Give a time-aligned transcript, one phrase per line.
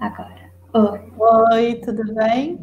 [0.00, 0.50] Agora.
[0.72, 1.12] Oi.
[1.52, 2.58] Oi, tudo bem?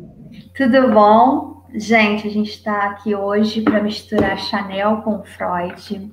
[0.56, 1.64] Tudo bom?
[1.72, 6.12] Gente, a gente está aqui hoje para misturar Chanel com Freud.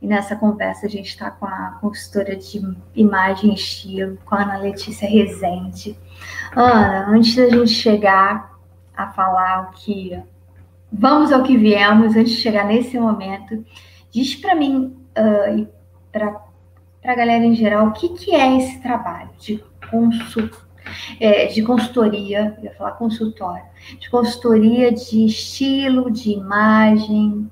[0.00, 2.58] E nessa conversa a gente está com a consultora de
[2.94, 5.94] imagem e estilo, com a Ana Letícia Rezende.
[6.56, 8.58] Ana, antes da gente chegar
[8.96, 10.18] a falar o que.
[10.90, 13.62] Vamos ao que viemos, antes de chegar nesse momento,
[14.10, 15.68] diz para mim uh, e
[16.10, 16.40] para
[17.04, 19.62] a galera em geral o que, que é esse trabalho de
[19.92, 20.56] consulta
[21.20, 23.64] é, de consultoria, eu ia falar consultório,
[24.00, 27.50] de consultoria de estilo, de imagem.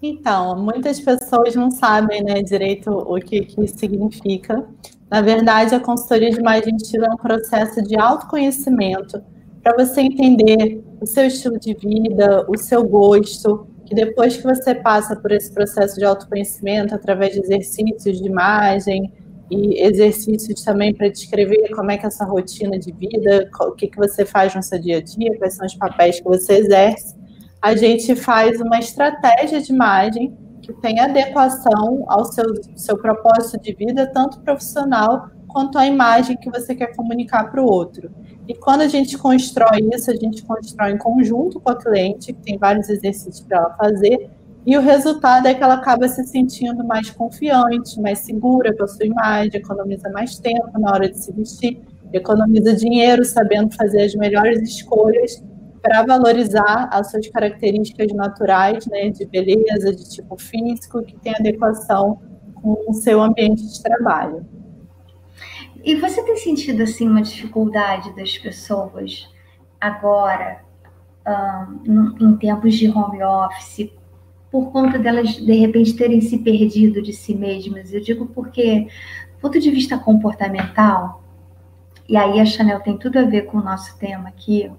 [0.00, 4.64] Então, muitas pessoas não sabem né, direito o que, que significa.
[5.10, 9.22] Na verdade, a consultoria de imagem e estilo é um processo de autoconhecimento
[9.62, 14.74] para você entender o seu estilo de vida, o seu gosto, que depois que você
[14.74, 19.10] passa por esse processo de autoconhecimento através de exercícios de imagem,
[19.50, 23.88] e exercícios também para descrever como é que é essa rotina de vida, o que,
[23.88, 27.14] que você faz no seu dia a dia, quais são os papéis que você exerce.
[27.60, 33.74] A gente faz uma estratégia de imagem que tem adequação ao seu, seu propósito de
[33.74, 38.10] vida, tanto profissional quanto à imagem que você quer comunicar para o outro.
[38.48, 42.42] E quando a gente constrói isso, a gente constrói em conjunto com a cliente, que
[42.42, 44.30] tem vários exercícios para ela fazer,
[44.66, 48.88] e o resultado é que ela acaba se sentindo mais confiante, mais segura com a
[48.88, 54.14] sua imagem, economiza mais tempo na hora de se vestir, economiza dinheiro sabendo fazer as
[54.14, 55.42] melhores escolhas
[55.82, 62.20] para valorizar as suas características naturais, né, de beleza, de tipo físico, que tem adequação
[62.54, 64.46] com o seu ambiente de trabalho.
[65.84, 69.28] E você tem sentido assim uma dificuldade das pessoas
[69.78, 70.62] agora,
[71.86, 73.92] um, em tempos de home office,
[74.54, 77.92] por conta delas, de repente, terem se perdido de si mesmas.
[77.92, 81.24] Eu digo porque, do ponto de vista comportamental,
[82.08, 84.70] e aí a Chanel tem tudo a ver com o nosso tema aqui,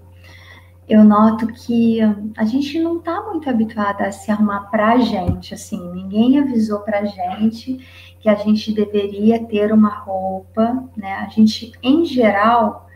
[0.88, 2.00] eu noto que
[2.38, 6.80] a gente não está muito habituada a se arrumar para a gente, assim, ninguém avisou
[6.80, 7.78] para a gente
[8.22, 11.16] que a gente deveria ter uma roupa, né?
[11.16, 12.88] A gente, em geral,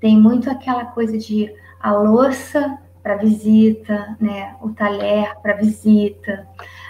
[0.00, 4.54] tem muito aquela coisa de a louça para visita, né?
[4.60, 6.46] O talher para visita,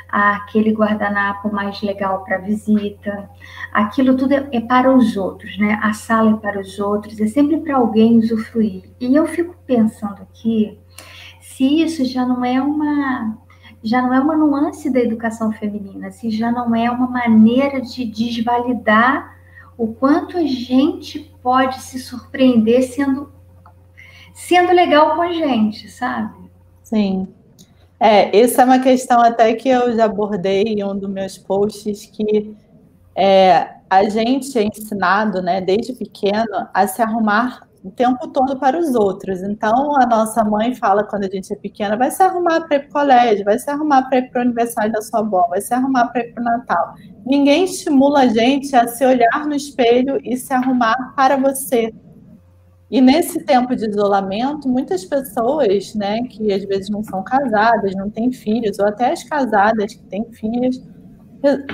[0.08, 3.30] aquele guardanapo mais legal para visita.
[3.72, 5.80] Aquilo tudo é, é, para os outros, né?
[5.82, 8.84] A sala é para os outros, é sempre para alguém usufruir.
[9.00, 10.78] E eu fico pensando aqui
[11.40, 13.38] se isso já não é uma
[13.84, 18.04] já não é uma nuance da educação feminina, se já não é uma maneira de
[18.04, 19.36] desvalidar
[19.76, 23.32] o quanto a gente pode se surpreender sendo
[24.34, 26.50] sendo legal com a gente, sabe?
[26.82, 27.28] Sim.
[27.98, 32.06] É, essa é uma questão até que eu já abordei em um dos meus posts,
[32.06, 32.54] que
[33.14, 38.78] é, a gente é ensinado, né, desde pequeno, a se arrumar o tempo todo para
[38.78, 39.42] os outros.
[39.42, 42.80] Então, a nossa mãe fala quando a gente é pequena, vai se arrumar para ir
[42.80, 45.60] para o colégio, vai se arrumar para ir para o aniversário da sua avó, vai
[45.60, 46.94] se arrumar para ir para o Natal.
[47.26, 51.92] Ninguém estimula a gente a se olhar no espelho e se arrumar para você,
[52.92, 58.10] e nesse tempo de isolamento, muitas pessoas, né, que às vezes não são casadas, não
[58.10, 60.78] têm filhos, ou até as casadas que têm filhos,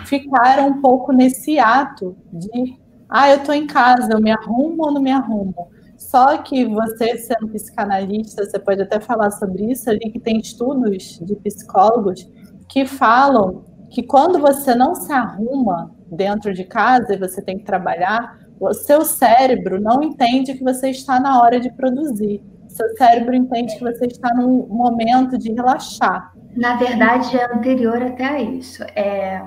[0.06, 4.92] ficaram um pouco nesse ato de, ah, eu estou em casa, eu me arrumo ou
[4.92, 5.68] não me arrumo?
[5.96, 11.18] Só que você, sendo psicanalista, você pode até falar sobre isso ali, que tem estudos
[11.20, 12.30] de psicólogos
[12.68, 17.64] que falam que quando você não se arruma dentro de casa e você tem que
[17.64, 22.42] trabalhar, o seu cérebro não entende que você está na hora de produzir.
[22.68, 26.32] Seu cérebro entende que você está num momento de relaxar.
[26.56, 28.82] Na verdade, é anterior até a isso.
[28.94, 29.42] É,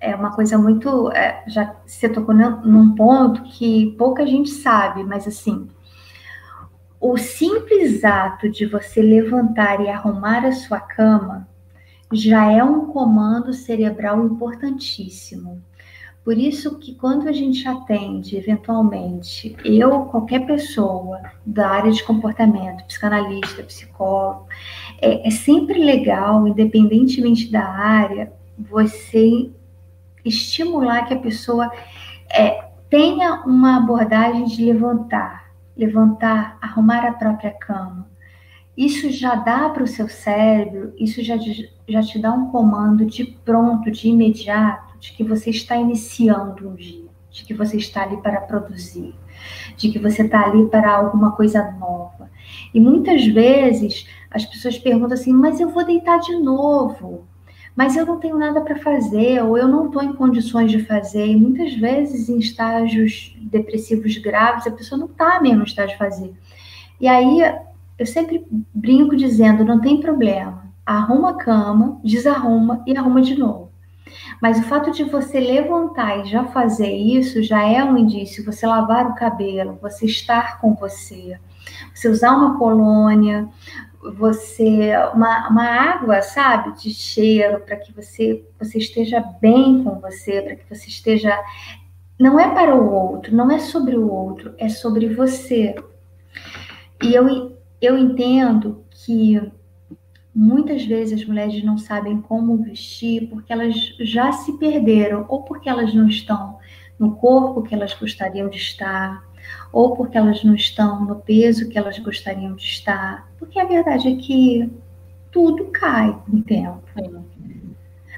[0.00, 1.10] é uma coisa muito.
[1.12, 5.68] É, já você tocou num ponto que pouca gente sabe, mas assim.
[6.98, 11.46] O simples ato de você levantar e arrumar a sua cama
[12.12, 15.62] já é um comando cerebral importantíssimo.
[16.26, 22.84] Por isso que quando a gente atende, eventualmente, eu, qualquer pessoa da área de comportamento,
[22.84, 24.44] psicanalista, psicólogo,
[25.00, 29.48] é, é sempre legal, independentemente da área, você
[30.24, 31.70] estimular que a pessoa
[32.28, 38.10] é, tenha uma abordagem de levantar, levantar, arrumar a própria cama.
[38.76, 41.36] Isso já dá para o seu cérebro, isso já,
[41.88, 46.74] já te dá um comando de pronto, de imediato de que você está iniciando um
[46.74, 49.14] dia, de que você está ali para produzir,
[49.76, 52.30] de que você está ali para alguma coisa nova.
[52.72, 57.26] E muitas vezes as pessoas perguntam assim: mas eu vou deitar de novo,
[57.74, 61.26] mas eu não tenho nada para fazer, ou eu não estou em condições de fazer.
[61.26, 65.98] E muitas vezes, em estágios depressivos graves, a pessoa não está mesmo em estágio de
[65.98, 66.34] fazer.
[66.98, 67.40] E aí,
[67.98, 73.65] eu sempre brinco dizendo: não tem problema, arruma a cama, desarruma e arruma de novo.
[74.40, 78.44] Mas o fato de você levantar e já fazer isso já é um indício.
[78.44, 81.38] Você lavar o cabelo, você estar com você,
[81.94, 83.48] você usar uma colônia,
[84.18, 90.42] você uma, uma água, sabe, de cheiro para que você você esteja bem com você,
[90.42, 91.36] para que você esteja
[92.18, 95.74] não é para o outro, não é sobre o outro, é sobre você.
[97.02, 99.40] E eu eu entendo que
[100.36, 105.66] muitas vezes as mulheres não sabem como vestir porque elas já se perderam ou porque
[105.66, 106.58] elas não estão
[106.98, 109.24] no corpo que elas gostariam de estar,
[109.72, 114.08] ou porque elas não estão no peso que elas gostariam de estar, porque a verdade
[114.08, 114.70] é que
[115.32, 116.82] tudo cai com o tempo.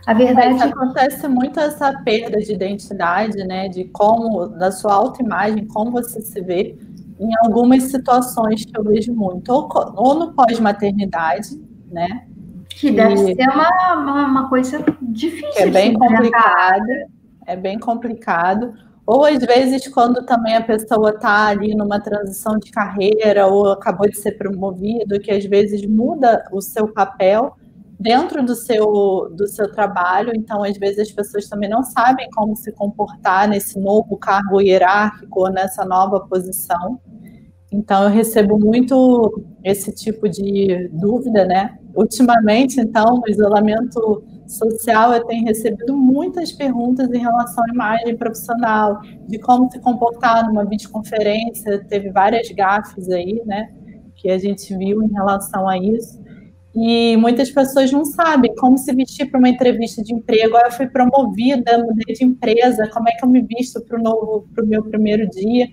[0.05, 5.67] A verdade Mas acontece muito essa perda de identidade, né, de como da sua autoimagem,
[5.67, 6.77] como você se vê
[7.21, 12.27] em algumas situações que eu vejo muito, ou, ou no pós-maternidade, né?
[12.69, 15.51] Que deve ser uma, uma, uma coisa difícil.
[15.57, 17.09] é bem complicada,
[17.47, 18.73] é bem complicado
[19.11, 24.07] ou às vezes, quando também a pessoa está ali numa transição de carreira ou acabou
[24.07, 27.57] de ser promovido, que às vezes muda o seu papel
[27.99, 32.55] dentro do seu, do seu trabalho, então às vezes as pessoas também não sabem como
[32.55, 37.01] se comportar nesse novo cargo hierárquico ou nessa nova posição.
[37.71, 41.79] Então eu recebo muito esse tipo de dúvida, né?
[41.95, 49.01] Ultimamente, então, o isolamento social, eu tenho recebido muitas perguntas em relação à imagem profissional,
[49.27, 53.71] de como se comportar numa videoconferência, teve várias gafes aí, né,
[54.17, 56.19] que a gente viu em relação a isso.
[56.75, 60.57] E muitas pessoas não sabem como se vestir para uma entrevista de emprego.
[60.57, 64.85] Eu fui promovida, mudei de empresa, como é que eu me visto para o meu
[64.85, 65.67] primeiro dia?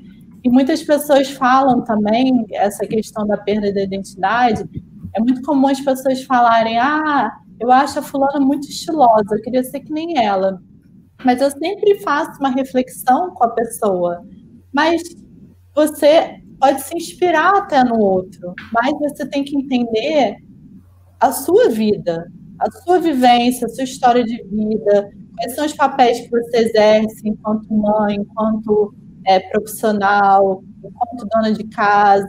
[0.45, 4.63] E muitas pessoas falam também essa questão da perda da identidade.
[5.15, 9.63] É muito comum as pessoas falarem: ah, eu acho a fulana muito estilosa, eu queria
[9.63, 10.61] ser que nem ela.
[11.23, 14.23] Mas eu sempre faço uma reflexão com a pessoa.
[14.71, 15.01] Mas
[15.73, 20.37] você pode se inspirar até no outro, mas você tem que entender
[21.19, 26.19] a sua vida, a sua vivência, a sua história de vida, quais são os papéis
[26.19, 28.93] que você exerce enquanto mãe, enquanto
[29.25, 30.63] é, profissional,
[31.33, 32.27] dona de casa,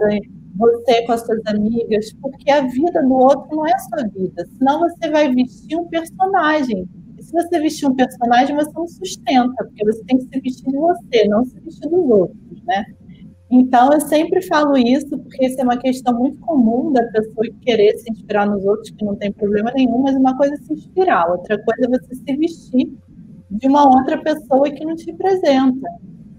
[0.57, 4.47] você com as suas amigas, porque a vida do outro não é a sua vida.
[4.59, 6.89] Senão você vai vestir um personagem.
[7.19, 10.71] E se você vestir um personagem, você não sustenta, porque você tem que se vestir
[10.71, 12.85] de você, não se vestir dos outros, né?
[13.49, 17.97] Então, eu sempre falo isso, porque isso é uma questão muito comum da pessoa querer
[17.97, 21.31] se inspirar nos outros, que não tem problema nenhum, mas uma coisa é se inspirar,
[21.31, 22.93] outra coisa é você se vestir
[23.49, 25.89] de uma outra pessoa que não te representa.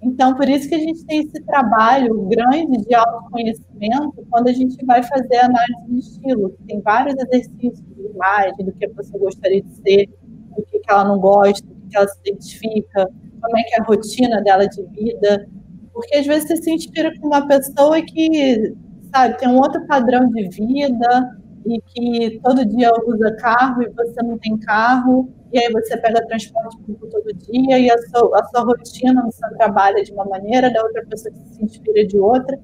[0.02, 4.84] Então, por isso que a gente tem esse trabalho grande de autoconhecimento quando a gente
[4.86, 6.56] vai fazer análise de estilo.
[6.68, 10.10] Tem vários exercícios de imagem, do que pessoa gostaria de ser,
[10.56, 13.10] do que ela não gosta, do que ela se identifica,
[13.42, 15.48] como é que é a rotina dela de vida.
[15.94, 18.76] Porque às vezes você se inspira com uma pessoa que,
[19.14, 24.22] sabe, tem um outro padrão de vida e que todo dia usa carro e você
[24.24, 28.46] não tem carro e aí você pega transporte público todo dia, e a sua, a
[28.46, 32.20] sua rotina no seu trabalho é de uma maneira, da outra pessoa se inspira de
[32.20, 32.60] outra.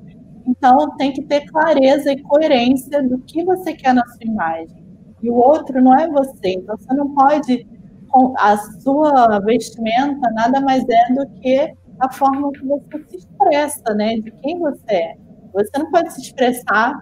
[0.45, 4.83] Então, tem que ter clareza e coerência do que você quer na sua imagem.
[5.21, 6.49] E o outro não é você.
[6.49, 7.65] Então, você não pode.
[8.37, 14.17] A sua vestimenta nada mais é do que a forma que você se expressa, né?
[14.17, 15.15] De quem você é.
[15.53, 17.01] Você não pode se expressar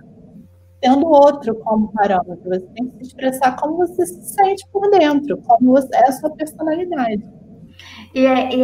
[0.82, 2.50] tendo outro como parâmetro.
[2.50, 6.12] Você tem que se expressar como você se sente por dentro, como você, é a
[6.12, 7.24] sua personalidade.
[8.14, 8.64] E é, é,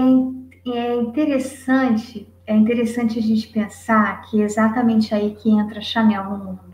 [0.74, 6.24] é interessante, é interessante a gente pensar que é exatamente aí que entra a Chanel
[6.26, 6.68] no mundo.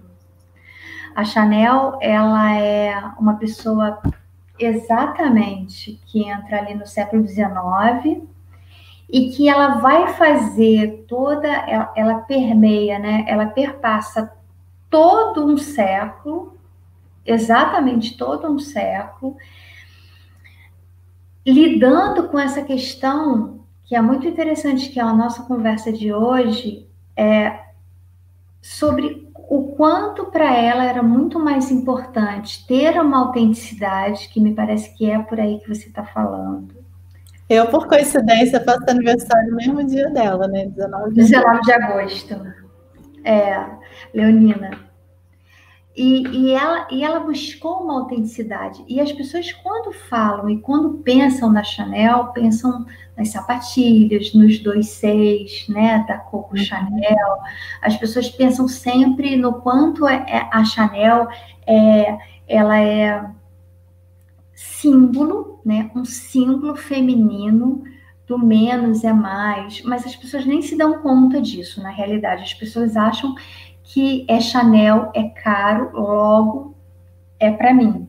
[1.14, 4.02] A Chanel, ela é uma pessoa
[4.58, 8.24] exatamente que entra ali no século XIX
[9.10, 13.26] e que ela vai fazer toda, ela, ela permeia, né?
[13.28, 14.32] Ela perpassa
[14.94, 16.56] todo um século,
[17.26, 19.36] exatamente todo um século,
[21.44, 26.88] lidando com essa questão que é muito interessante, que é a nossa conversa de hoje,
[27.18, 27.60] é
[28.62, 34.96] sobre o quanto para ela era muito mais importante ter uma autenticidade, que me parece
[34.96, 36.76] que é por aí que você está falando.
[37.50, 40.68] Eu, por coincidência, faço aniversário no mesmo dia dela, né?
[40.68, 42.54] 19 de, 19 de agosto.
[43.24, 43.66] É,
[44.14, 44.94] Leonina.
[45.96, 48.84] E, e, ela, e ela buscou uma autenticidade.
[48.88, 52.86] E as pessoas, quando falam e quando pensam na Chanel, pensam
[53.16, 56.64] nas sapatilhas, nos dois seis, né, da Coco uhum.
[56.64, 57.38] Chanel.
[57.80, 61.28] As pessoas pensam sempre no quanto é, é, a Chanel
[61.68, 63.30] é, ela é
[64.56, 67.84] símbolo, né, um símbolo feminino
[68.26, 72.44] do menos é mais, mas as pessoas nem se dão conta disso, na realidade.
[72.44, 73.36] As pessoas acham
[73.84, 76.76] que é Chanel, é caro, logo
[77.40, 78.08] é para mim.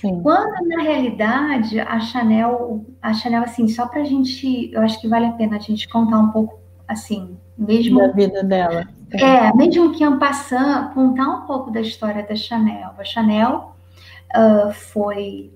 [0.00, 0.20] Sim.
[0.20, 5.06] Quando na realidade a Chanel, a Chanel assim, só para a gente, eu acho que
[5.06, 6.58] vale a pena a gente contar um pouco
[6.88, 8.88] assim, mesmo da vida dela.
[9.12, 12.90] É, mesmo que passando, contar um pouco da história da Chanel.
[12.98, 13.76] A Chanel
[14.34, 15.52] uh, foi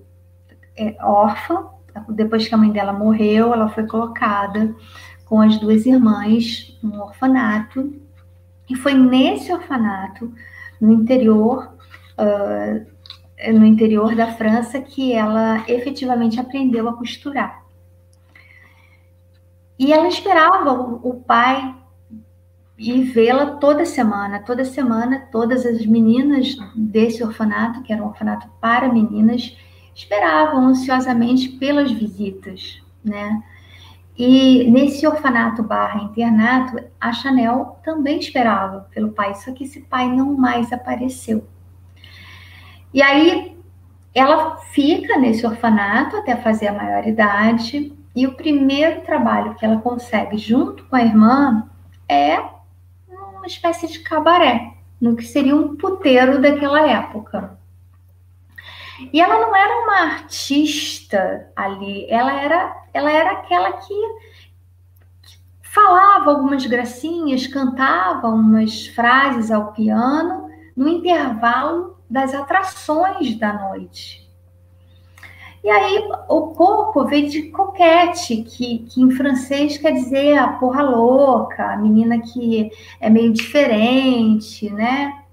[0.77, 1.65] é, órfã,
[2.09, 4.73] depois que a mãe dela morreu, ela foi colocada
[5.25, 7.93] com as duas irmãs num orfanato
[8.69, 10.33] e foi nesse orfanato,
[10.79, 11.73] no interior,
[12.17, 17.63] uh, no interior da França, que ela efetivamente aprendeu a costurar.
[19.79, 21.75] E ela esperava o, o pai
[22.77, 24.39] ir vê-la toda semana.
[24.39, 29.57] Toda semana, todas as meninas desse orfanato, que era um orfanato para meninas,
[29.95, 33.41] esperavam ansiosamente pelas visitas, né?
[34.17, 40.09] E nesse orfanato barra internato, a Chanel também esperava pelo pai, só que esse pai
[40.09, 41.47] não mais apareceu.
[42.91, 43.55] E aí
[44.15, 50.39] ela fica nesse orfanato até fazer a maioridade, e o primeiro trabalho que ela consegue
[50.39, 51.69] junto com a irmã
[52.09, 52.39] é
[53.07, 57.56] uma espécie de cabaré, no que seria um puteiro daquela época.
[59.13, 63.93] E ela não era uma artista ali, ela era, ela era aquela que
[65.61, 74.27] falava algumas gracinhas, cantava umas frases ao piano no intervalo das atrações da noite.
[75.63, 80.81] E aí o coco veio de coquete, que, que em francês quer dizer a porra
[80.81, 85.23] louca, a menina que é meio diferente, né?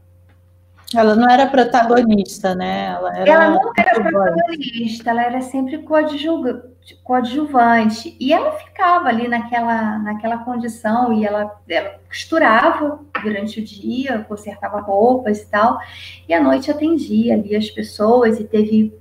[0.96, 2.94] Ela não era protagonista, né?
[2.96, 5.78] Ela, era ela não era protagonista, ela era sempre
[7.02, 8.16] coadjuvante.
[8.20, 14.80] E ela ficava ali naquela, naquela condição e ela, ela costurava durante o dia, consertava
[14.80, 15.78] roupas e tal.
[16.28, 18.96] E à noite atendia ali as pessoas e teve,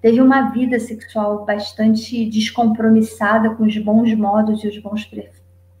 [0.00, 5.08] teve uma vida sexual bastante descompromissada com os bons modos e os bons,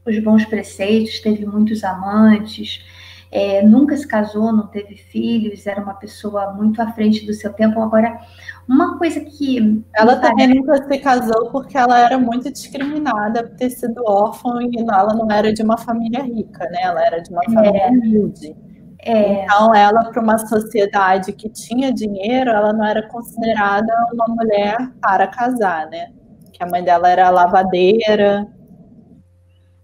[0.04, 1.20] os bons preceitos.
[1.20, 2.84] Teve muitos amantes
[3.30, 7.52] é, nunca se casou, não teve filhos, era uma pessoa muito à frente do seu
[7.52, 7.80] tempo.
[7.80, 8.20] Agora,
[8.68, 9.84] uma coisa que.
[9.94, 14.78] Ela também nunca se casou porque ela era muito discriminada por ter sido órfã e
[14.78, 16.78] ela não era de uma família rica, né?
[16.82, 17.52] Ela era de uma é.
[17.52, 18.56] família humilde.
[19.00, 19.44] É.
[19.44, 25.28] Então, ela, para uma sociedade que tinha dinheiro, ela não era considerada uma mulher para
[25.28, 26.12] casar, né?
[26.52, 28.48] Que a mãe dela era lavadeira.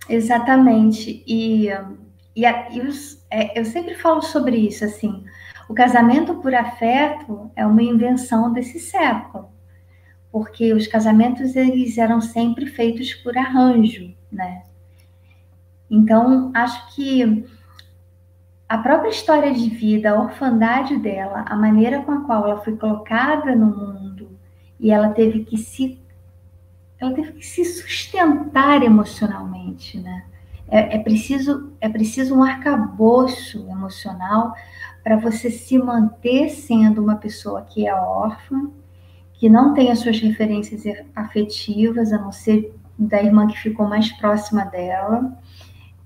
[0.09, 1.23] Exatamente.
[1.27, 1.69] E,
[2.35, 5.25] e, e os, é, eu sempre falo sobre isso, assim,
[5.67, 9.49] o casamento por afeto é uma invenção desse século,
[10.31, 14.65] porque os casamentos eles eram sempre feitos por arranjo, né?
[15.91, 17.47] Então, acho que
[18.69, 22.77] a própria história de vida, a orfandade dela, a maneira com a qual ela foi
[22.77, 24.39] colocada no mundo
[24.79, 25.99] e ela teve que se
[26.99, 30.25] ela teve que se sustentar emocionalmente, né?
[30.73, 34.55] É, é, preciso, é preciso um arcabouço emocional
[35.05, 38.71] para você se manter sendo uma pessoa que é órfã,
[39.35, 44.11] que não tem as suas referências afetivas, a não ser da irmã que ficou mais
[44.13, 45.37] próxima dela.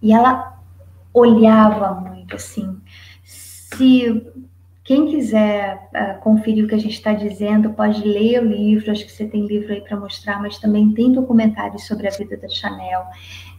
[0.02, 0.58] E ela
[1.14, 2.76] olhava muito assim.
[3.22, 4.20] Se
[4.82, 8.90] quem quiser uh, conferir o que a gente está dizendo, pode ler o livro.
[8.90, 12.36] Acho que você tem livro aí para mostrar, mas também tem documentários sobre a vida
[12.36, 13.04] da Chanel.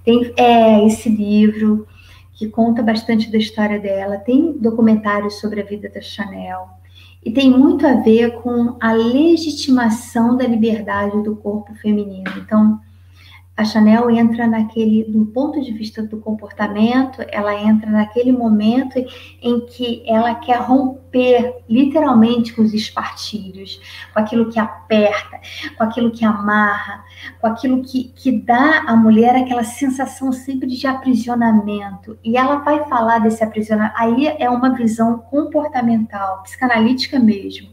[0.08, 1.86] Tem é, esse livro
[2.32, 6.70] que conta bastante da história dela, tem documentários sobre a vida da Chanel,
[7.22, 12.32] e tem muito a ver com a legitimação da liberdade do corpo feminino.
[12.38, 12.80] Então,
[13.58, 19.04] a Chanel entra naquele, do ponto de vista do comportamento, ela entra naquele momento
[19.42, 23.82] em que ela quer romper literalmente com os espartilhos,
[24.14, 25.40] com aquilo que aperta,
[25.76, 27.04] com aquilo que amarra,
[27.42, 32.16] com aquilo que, que dá à mulher aquela sensação sempre de aprisionamento.
[32.24, 33.96] E ela vai falar desse aprisionamento.
[33.98, 37.70] Aí é uma visão comportamental, psicanalítica mesmo.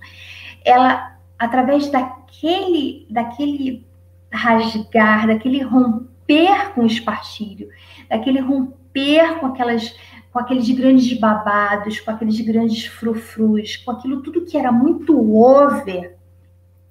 [0.65, 3.85] Ela, através daquele, daquele
[4.35, 7.69] rasgar, daquele romper com o espartilho,
[8.09, 9.95] daquele romper com aquelas
[10.33, 16.17] com aqueles grandes babados, com aqueles grandes frufrus, com aquilo tudo que era muito over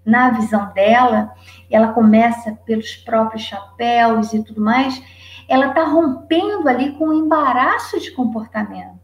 [0.06, 1.34] na visão dela,
[1.70, 5.02] ela começa pelos próprios chapéus e tudo mais,
[5.50, 9.00] ela está rompendo ali com o embaraço de comportamento.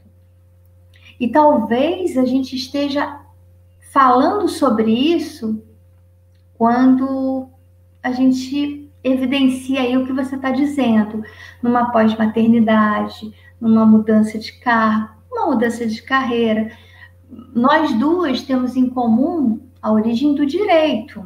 [1.20, 3.20] E talvez a gente esteja
[3.92, 5.62] falando sobre isso
[6.58, 7.49] quando
[8.04, 11.24] a gente evidencia aí o que você está dizendo,
[11.62, 16.72] numa pós-maternidade, numa mudança de carro, uma mudança de carreira.
[17.54, 21.26] Nós duas temos em comum a origem do direito.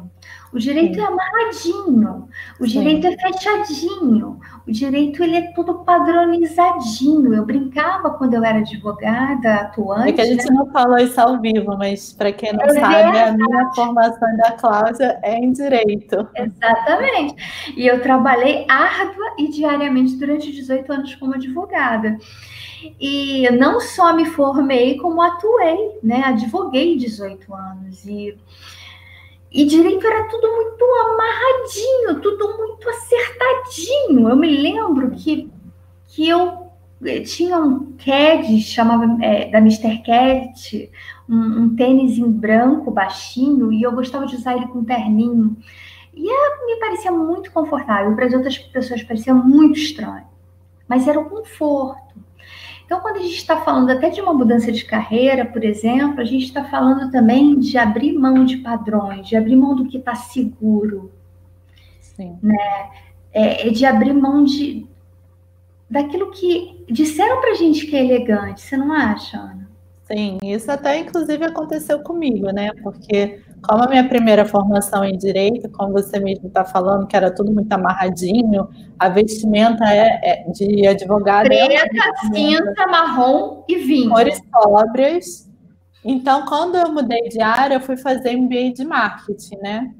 [0.54, 2.28] O direito é amarradinho,
[2.60, 3.12] o direito Sim.
[3.12, 7.34] é fechadinho, o direito ele é tudo padronizadinho.
[7.34, 10.10] Eu brincava quando eu era advogada, atuante.
[10.10, 10.54] É que a gente né?
[10.54, 13.30] não falou isso ao vivo, mas para quem não é sabe, verdade.
[13.30, 16.28] a minha formação da Cláudia é em direito.
[16.36, 17.74] Exatamente.
[17.76, 22.16] E eu trabalhei árdua e diariamente durante 18 anos como advogada.
[23.00, 26.22] E não só me formei, como atuei, né?
[26.24, 28.06] Advoguei 18 anos.
[28.06, 28.36] E
[29.54, 34.28] e direito era tudo muito amarradinho, tudo muito acertadinho.
[34.28, 35.48] Eu me lembro que,
[36.08, 36.72] que eu
[37.24, 40.02] tinha um CAD, chamava é, da Mr.
[40.02, 40.90] Cat,
[41.28, 45.56] um, um, tênis em branco, baixinho, e eu gostava de usar ele com terninho.
[46.12, 50.26] E me parecia muito confortável, para as outras pessoas parecia muito estranho.
[50.88, 52.14] Mas era o conforto.
[52.84, 56.24] Então, quando a gente está falando até de uma mudança de carreira, por exemplo, a
[56.24, 60.14] gente está falando também de abrir mão de padrões, de abrir mão do que está
[60.14, 61.10] seguro.
[62.00, 62.38] Sim.
[62.42, 62.90] Né?
[63.32, 64.86] É, é, de abrir mão de
[65.88, 69.68] daquilo que disseram para a gente que é elegante, você não acha, Ana?
[70.04, 72.70] Sim, isso até inclusive aconteceu comigo, né?
[72.82, 77.30] Porque como a minha primeira formação em direito, como você mesmo está falando, que era
[77.30, 78.68] tudo muito amarradinho,
[78.98, 81.46] a vestimenta é, é de advogado.
[81.46, 84.10] É Preta, é cinza, marrom e vinho.
[84.10, 85.50] Cores sóbrias.
[86.04, 89.90] Então, quando eu mudei de área, eu fui fazer MBA de marketing, né?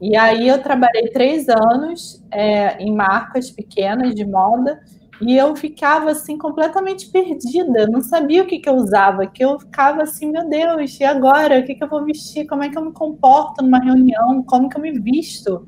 [0.00, 4.78] E aí eu trabalhei três anos é, em marcas pequenas de moda
[5.20, 9.58] e eu ficava assim completamente perdida, não sabia o que, que eu usava, que eu
[9.58, 11.58] ficava assim, meu Deus, e agora?
[11.58, 12.46] O que, que eu vou vestir?
[12.46, 14.42] Como é que eu me comporto numa reunião?
[14.42, 15.66] Como que eu me visto?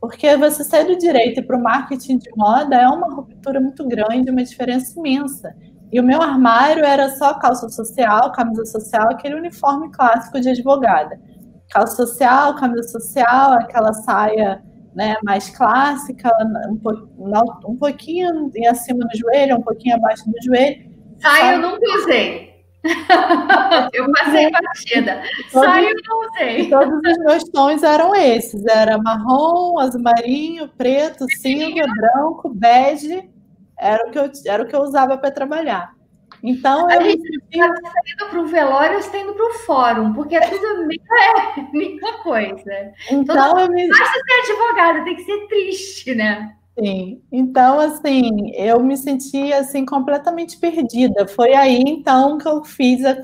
[0.00, 4.30] Porque você sair do direito para o marketing de moda é uma ruptura muito grande,
[4.30, 5.54] uma diferença imensa.
[5.90, 11.20] E o meu armário era só calça social, camisa social, aquele uniforme clássico de advogada.
[11.70, 14.62] Calça social, camisa social, aquela saia
[14.94, 16.78] né, mais clássica, um,
[17.66, 20.90] um pouquinho acima do joelho, um pouquinho abaixo do joelho.
[21.20, 22.52] Saia eu nunca usei.
[23.92, 25.22] eu passei partida.
[25.50, 26.68] Saia eu não usei.
[26.68, 33.30] Todos os meus tons eram esses: era marrom, azul marinho, preto, cinza, branco, bege.
[33.78, 35.92] Era o que eu, era o que eu usava para trabalhar.
[36.42, 40.40] Então, a gente está indo para o velório está indo para o fórum, porque é
[40.40, 42.92] tudo a mesma, mesma coisa.
[43.10, 43.88] Então, eu me...
[43.88, 46.56] basta ser advogada, tem que ser triste, né?
[46.78, 51.28] Sim, então assim, eu me senti assim completamente perdida.
[51.28, 53.14] Foi aí então que eu fiz a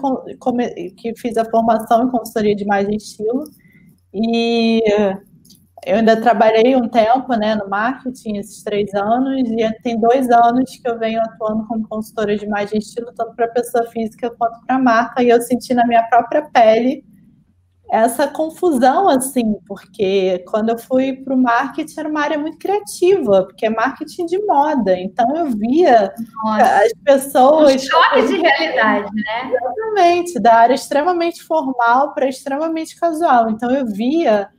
[0.94, 3.44] que fiz a formação em consultoria de imagem e estilo
[4.12, 4.82] e
[5.86, 10.76] eu ainda trabalhei um tempo né, no marketing, esses três anos, e tem dois anos
[10.76, 14.60] que eu venho atuando como consultora de imagem e estilo, tanto para pessoa física quanto
[14.66, 17.04] para marca, e eu senti na minha própria pele
[17.90, 23.44] essa confusão, assim, porque quando eu fui para o marketing era uma área muito criativa,
[23.44, 26.12] porque é marketing de moda, então eu via
[26.44, 26.84] Nossa.
[26.84, 27.74] as pessoas.
[27.76, 29.52] Um choque de realidade, né?
[29.54, 33.48] Exatamente, da área extremamente formal para extremamente casual.
[33.48, 34.50] Então eu via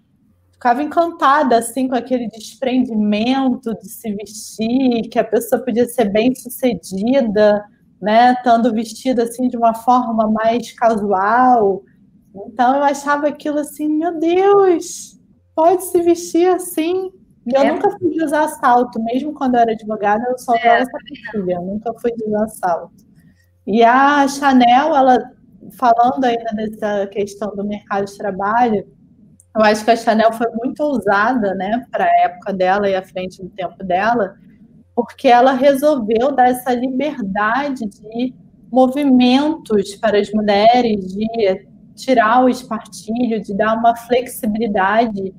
[0.60, 6.36] ficava encantada assim com aquele desprendimento de se vestir, que a pessoa podia ser bem
[6.36, 7.63] sucedida,
[8.02, 11.82] né, estando vestida assim de uma forma mais casual.
[12.45, 15.17] Então eu achava aquilo assim, meu Deus,
[15.56, 17.10] pode se vestir assim.
[17.48, 17.72] E eu é.
[17.72, 20.86] nunca fui de usar salto, mesmo quando eu era advogada, eu só usava é.
[20.86, 23.06] sapatilha, eu nunca fui de usar salto.
[23.65, 25.32] E a Chanel, ela
[25.78, 28.86] falando ainda dessa questão do mercado de trabalho,
[29.55, 33.01] eu acho que a Chanel foi muito ousada, né, para a época dela e à
[33.01, 34.35] frente do tempo dela,
[34.95, 38.33] porque ela resolveu dar essa liberdade de
[38.71, 45.33] movimentos para as mulheres, de tirar o espartilho, de dar uma flexibilidade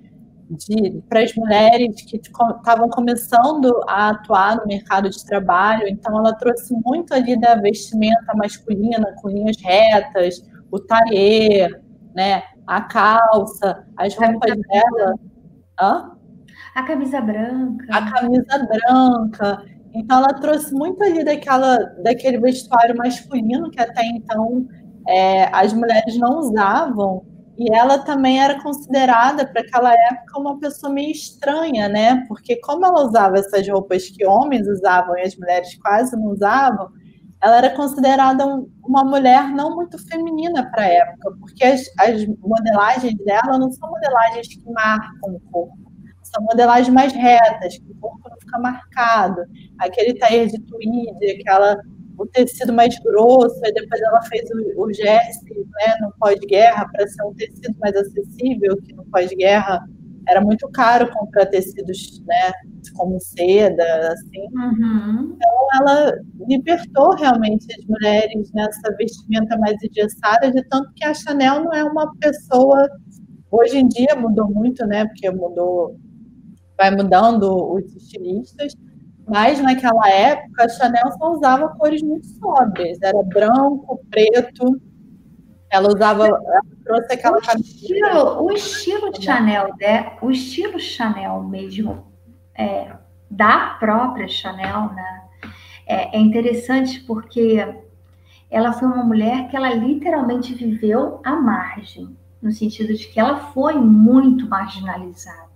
[1.09, 5.87] para as mulheres que estavam começando a atuar no mercado de trabalho.
[5.89, 11.81] Então, ela trouxe muito ali da vestimenta masculina, com linhas retas, o tailleur,
[12.15, 12.43] né?
[12.71, 15.15] A calça, as roupas dela.
[15.81, 16.13] Hã?
[16.77, 17.85] A camisa branca.
[17.91, 19.65] A camisa branca.
[19.93, 24.69] Então ela trouxe muito ali daquela, daquele vestuário masculino que até então
[25.09, 27.27] é, as mulheres não usavam.
[27.59, 32.25] E ela também era considerada, para aquela época, uma pessoa meio estranha, né?
[32.29, 36.89] Porque como ela usava essas roupas que homens usavam e as mulheres quase não usavam,
[37.43, 38.45] ela era considerada
[38.85, 43.89] uma mulher não muito feminina para a época, porque as, as modelagens dela não são
[43.89, 45.91] modelagens que marcam o corpo,
[46.23, 49.43] são modelagens mais retas, que o corpo não fica marcado.
[49.79, 51.81] Aquele tair de tweed, aquela
[52.19, 57.09] o tecido mais grosso, e depois ela fez o, o jersey né, no pós-guerra para
[57.09, 59.83] ser um tecido mais acessível, que no pós-guerra
[60.29, 62.53] era muito caro comprar tecidos né,
[62.97, 64.47] como seda, assim.
[64.53, 65.35] Uhum.
[65.35, 66.13] Então ela
[66.49, 71.85] libertou realmente as mulheres nessa vestimenta mais engessada, de tanto que a Chanel não é
[71.85, 72.89] uma pessoa.
[73.51, 75.05] Hoje em dia mudou muito, né?
[75.07, 75.97] Porque mudou,
[76.77, 78.75] vai mudando os estilistas,
[79.27, 84.81] mas naquela época a Chanel só usava cores muito sóbrias, era branco, preto.
[85.71, 90.17] Ela usava, ela trouxe aquela o estilo, o estilo Chanel, né?
[90.21, 92.07] O estilo Chanel mesmo,
[92.55, 92.93] é,
[93.31, 95.23] da própria Chanel, né?
[95.87, 97.65] É, é interessante porque
[98.51, 103.37] ela foi uma mulher que ela literalmente viveu à margem, no sentido de que ela
[103.53, 105.49] foi muito marginalizada.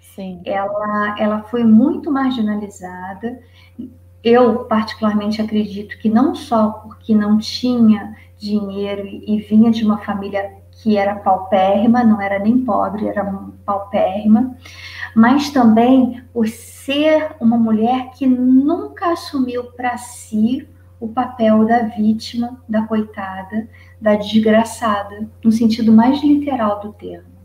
[0.00, 0.40] Sim.
[0.44, 3.38] Ela, ela foi muito marginalizada.
[4.24, 10.52] Eu, particularmente, acredito que não só porque não tinha dinheiro e vinha de uma família
[10.70, 13.24] que era paupérrima, não era nem pobre, era
[13.66, 14.56] paupérrima,
[15.14, 20.68] mas também por ser uma mulher que nunca assumiu para si
[21.00, 23.68] o papel da vítima, da coitada,
[24.00, 27.38] da desgraçada, no sentido mais literal do termo.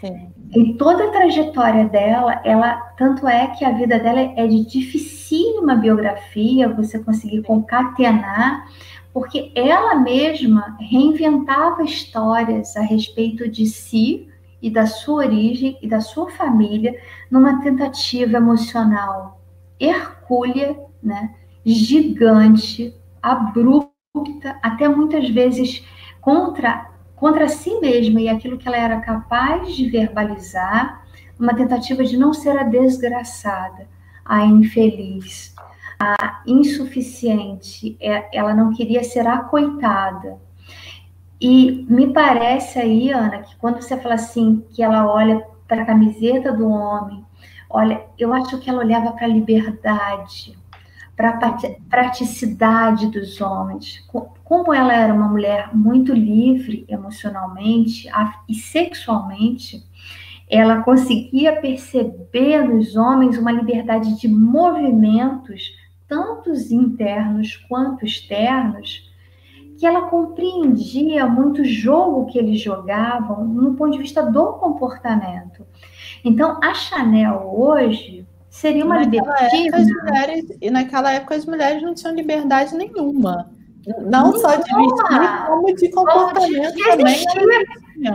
[0.00, 0.28] Sim.
[0.54, 5.74] Em toda a trajetória dela, ela tanto é que a vida dela é de dificílima
[5.74, 8.66] biografia, você conseguir concatenar,
[9.12, 14.28] porque ela mesma reinventava histórias a respeito de si
[14.60, 16.94] e da sua origem e da sua família
[17.30, 19.40] numa tentativa emocional
[19.78, 25.84] hercúlea, né, gigante, abrupta, até muitas vezes
[26.20, 31.04] contra contra si mesma e aquilo que ela era capaz de verbalizar,
[31.36, 33.88] uma tentativa de não ser a desgraçada,
[34.24, 35.52] a infeliz,
[35.98, 40.38] a insuficiente, é, ela não queria ser coitada.
[41.40, 45.86] E me parece aí, Ana, que quando você fala assim, que ela olha para a
[45.86, 47.24] camiseta do homem,
[47.70, 50.58] olha, eu acho que ela olhava para a liberdade,
[51.16, 51.58] para a
[51.88, 54.04] praticidade dos homens.
[54.44, 58.08] Como ela era uma mulher muito livre emocionalmente
[58.48, 59.84] e sexualmente,
[60.50, 65.77] ela conseguia perceber nos homens uma liberdade de movimentos,
[66.08, 69.08] tanto internos quanto externos,
[69.78, 75.64] que ela compreendia muito o jogo que eles jogavam no ponto de vista do comportamento.
[76.24, 79.78] Então, a Chanel hoje Seria uma libertina.
[79.78, 83.50] Mulheres, e naquela época as mulheres não tinham liberdade nenhuma.
[84.00, 84.38] Não nenhuma.
[84.38, 87.24] só de vestir, como de comportamento de também.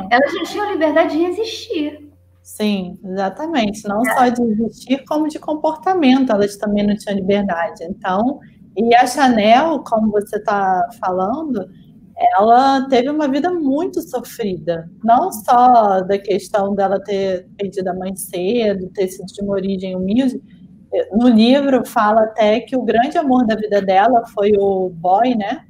[0.10, 2.13] Elas não tinham liberdade de existir.
[2.44, 3.88] Sim, exatamente.
[3.88, 4.14] Não é.
[4.14, 7.86] só de vestir, como de comportamento, elas também não tinham liberdade.
[7.86, 8.40] Então,
[8.76, 11.70] e a Chanel, como você está falando,
[12.38, 18.16] ela teve uma vida muito sofrida, não só da questão dela ter perdido a mãe
[18.16, 20.42] cedo, ter sido de uma origem humilde.
[21.14, 25.66] No livro fala até que o grande amor da vida dela foi o boy, né?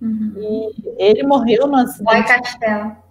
[0.00, 0.32] Uhum.
[0.36, 2.12] E ele morreu no acidente.
[2.12, 3.01] Boy Castelo.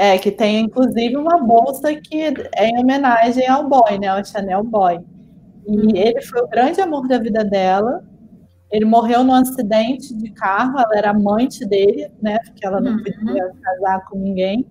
[0.00, 2.22] É, que tem inclusive uma bolsa que
[2.56, 4.08] é em homenagem ao boy, né?
[4.08, 4.98] Ao Chanel Boy.
[5.66, 5.94] E uhum.
[5.94, 8.02] ele foi o grande amor da vida dela.
[8.72, 12.38] Ele morreu num acidente de carro, ela era amante dele, né?
[12.46, 13.02] Porque ela não uhum.
[13.02, 14.64] podia casar com ninguém.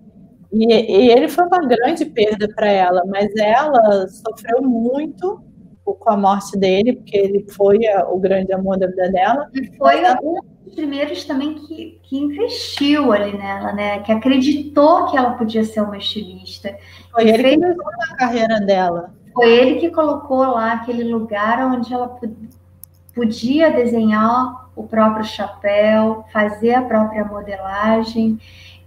[0.52, 5.40] E, e ele foi uma grande perda para ela, mas ela sofreu muito
[5.84, 9.48] com a morte dele, porque ele foi a, o grande amor da vida dela.
[9.54, 10.18] E foi ela...
[10.24, 14.00] um dos primeiros também que, que investiu ali nela, né?
[14.00, 16.76] Que acreditou que ela podia ser uma estilista.
[17.10, 17.58] Foi ele fez...
[17.58, 19.12] que a carreira dela.
[19.34, 22.18] Foi ele que colocou lá aquele lugar onde ela
[23.14, 28.40] podia desenhar o próprio chapéu, fazer a própria modelagem,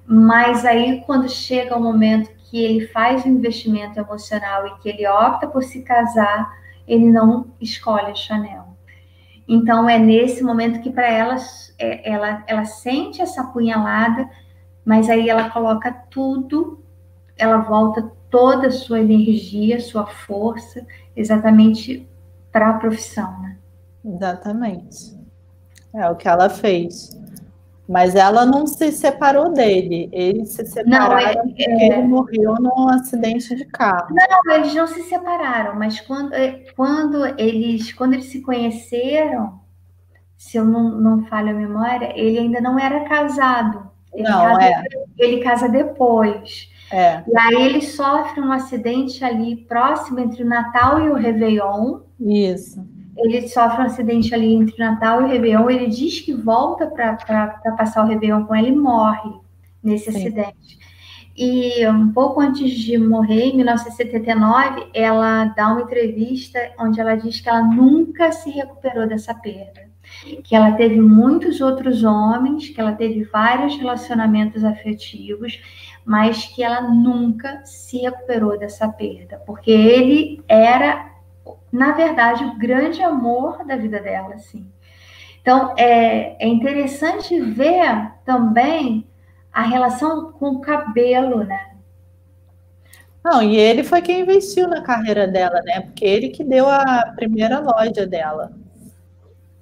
[0.05, 5.07] mas aí quando chega o momento que ele faz o investimento emocional e que ele
[5.07, 6.51] opta por se casar,
[6.87, 8.72] ele não escolhe a Chanel.
[9.47, 11.35] Então é nesse momento que para ela,
[11.77, 14.29] é, ela ela sente essa punhalada,
[14.85, 16.83] mas aí ela coloca tudo,
[17.37, 22.07] ela volta toda a sua energia, sua força, exatamente
[22.51, 23.57] para a profissão, né?
[24.05, 25.17] Exatamente.
[25.93, 27.15] É o que ela fez.
[27.87, 30.09] Mas ela não se separou dele.
[30.11, 31.85] Eles se separaram não, é, porque é...
[31.87, 34.07] ele morreu num acidente de carro.
[34.15, 39.59] Não, eles não se separaram, mas quando, é, quando, eles, quando eles se conheceram,
[40.37, 43.91] se eu não, não falho a memória, ele ainda não era casado.
[44.13, 44.83] Ele não, casa, é.
[45.17, 46.69] Ele casa depois.
[46.91, 47.23] É.
[47.27, 52.01] E aí ele sofre um acidente ali próximo entre o Natal e o Réveillon.
[52.19, 52.85] Isso.
[53.17, 55.69] Ele sofre um acidente ali entre Natal e Réveillon.
[55.69, 57.15] Ele diz que volta para
[57.77, 59.31] passar o Réveillon com ele e morre
[59.83, 60.17] nesse Sim.
[60.17, 60.83] acidente.
[61.35, 67.41] E um pouco antes de morrer, em 1979, ela dá uma entrevista onde ela diz
[67.41, 69.81] que ela nunca se recuperou dessa perda.
[70.43, 75.59] Que ela teve muitos outros homens, que ela teve vários relacionamentos afetivos,
[76.05, 81.12] mas que ela nunca se recuperou dessa perda, porque ele era,
[81.73, 84.63] na verdade, o grande amor da vida dela, assim.
[85.41, 89.07] Então, é, é interessante ver também
[89.51, 91.71] a relação com o cabelo, né?
[93.25, 95.81] Não, e ele foi quem investiu na carreira dela, né?
[95.81, 98.51] Porque ele que deu a primeira loja dela.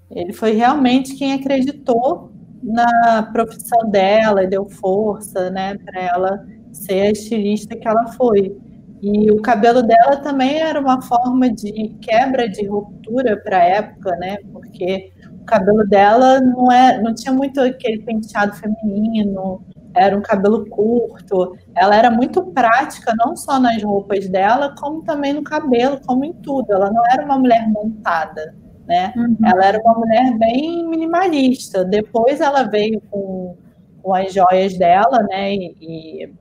[0.09, 2.29] Ele foi realmente quem acreditou
[2.61, 8.57] na profissão dela e deu força, né, para ela ser a estilista que ela foi.
[9.01, 14.15] E o cabelo dela também era uma forma de quebra de ruptura para a época,
[14.17, 14.37] né?
[14.53, 15.11] Porque
[15.41, 21.57] o cabelo dela não é, não tinha muito aquele penteado feminino, era um cabelo curto.
[21.75, 26.33] Ela era muito prática, não só nas roupas dela, como também no cabelo, como em
[26.33, 26.71] tudo.
[26.71, 28.53] Ela não era uma mulher montada
[28.91, 29.13] né?
[29.15, 29.37] Uhum.
[29.45, 31.85] Ela era uma mulher bem minimalista.
[31.85, 33.55] Depois ela veio com,
[34.03, 35.53] com as joias dela, né?
[35.53, 36.33] E, e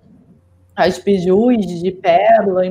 [0.81, 2.63] as bijus de pérola,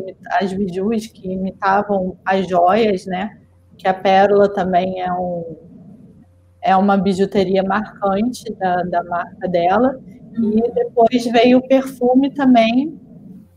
[0.42, 3.38] as bijus que imitavam as joias, né?
[3.78, 5.58] Que a pérola também é um
[6.62, 9.98] é uma bijuteria marcante da, da marca dela.
[10.38, 10.72] E uhum.
[10.74, 13.00] depois veio o perfume também,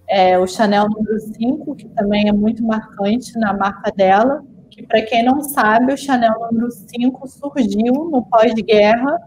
[0.08, 5.02] é, o Chanel número 5, que também é muito marcante na marca dela que para
[5.02, 9.20] quem não sabe, o Chanel número 5 surgiu no pós-guerra,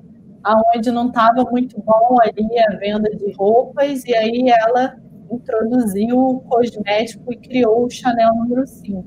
[0.44, 4.98] aonde não estava muito bom ali a venda de roupas, e aí ela
[5.32, 9.04] introduziu o cosmético e criou o Chanel número 5.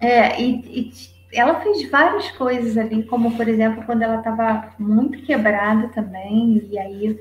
[0.00, 0.92] É, e, e
[1.32, 6.78] ela fez várias coisas ali, como por exemplo, quando ela estava muito quebrada também, e
[6.78, 7.20] aí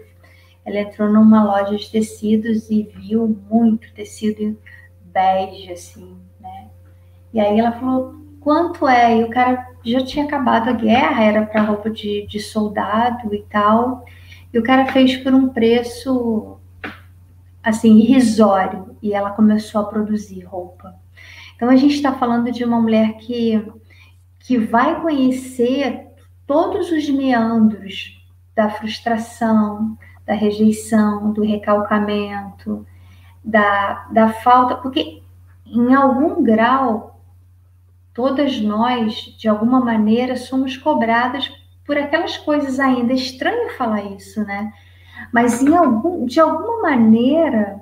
[0.65, 4.57] ela entrou numa loja de tecidos e viu muito tecido
[5.11, 6.17] bege, assim,
[7.33, 9.17] e aí ela falou, quanto é?
[9.17, 13.43] E o cara já tinha acabado a guerra, era para roupa de, de soldado e
[13.43, 14.05] tal.
[14.53, 16.56] E o cara fez por um preço,
[17.67, 18.97] assim, irrisório.
[19.01, 20.95] E ela começou a produzir roupa.
[21.55, 23.61] Então a gente está falando de uma mulher que,
[24.39, 26.07] que vai conhecer
[26.45, 28.25] todos os meandros
[28.55, 32.87] da frustração, da rejeição, do recalcamento,
[33.43, 35.21] da, da falta, porque
[35.65, 37.21] em algum grau
[38.13, 41.51] todas nós, de alguma maneira, somos cobradas
[41.85, 43.11] por aquelas coisas ainda.
[43.11, 44.73] É estranho falar isso, né?
[45.31, 47.79] Mas algum, de alguma maneira,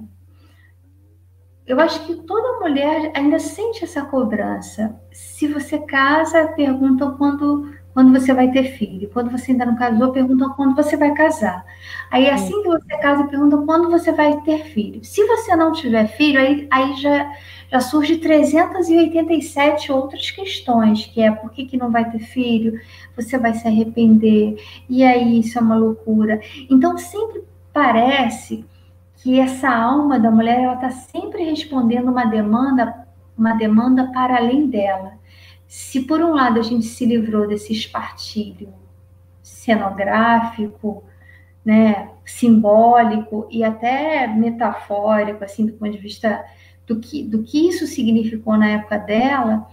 [1.65, 4.99] eu acho que toda mulher ainda sente essa cobrança.
[5.11, 9.09] Se você casa, perguntam quando, quando você vai ter filho.
[9.11, 11.65] Quando você ainda não casou, perguntam quando você vai casar.
[12.11, 15.03] Aí, assim que você casa, perguntam quando você vai ter filho.
[15.03, 17.31] Se você não tiver filho, aí, aí já
[17.71, 22.79] já surge 387 outras questões, que é por que, que não vai ter filho,
[23.15, 24.55] você vai se arrepender,
[24.87, 26.39] e aí isso é uma loucura.
[26.69, 28.63] Então sempre parece
[29.17, 34.67] que essa alma da mulher ela está sempre respondendo uma demanda, uma demanda para além
[34.67, 35.13] dela.
[35.67, 38.73] Se por um lado a gente se livrou desse espartilho
[39.41, 41.03] cenográfico,
[41.63, 46.43] né, simbólico e até metafórico, assim, do ponto de vista
[46.85, 49.67] do que, do que isso significou na época dela,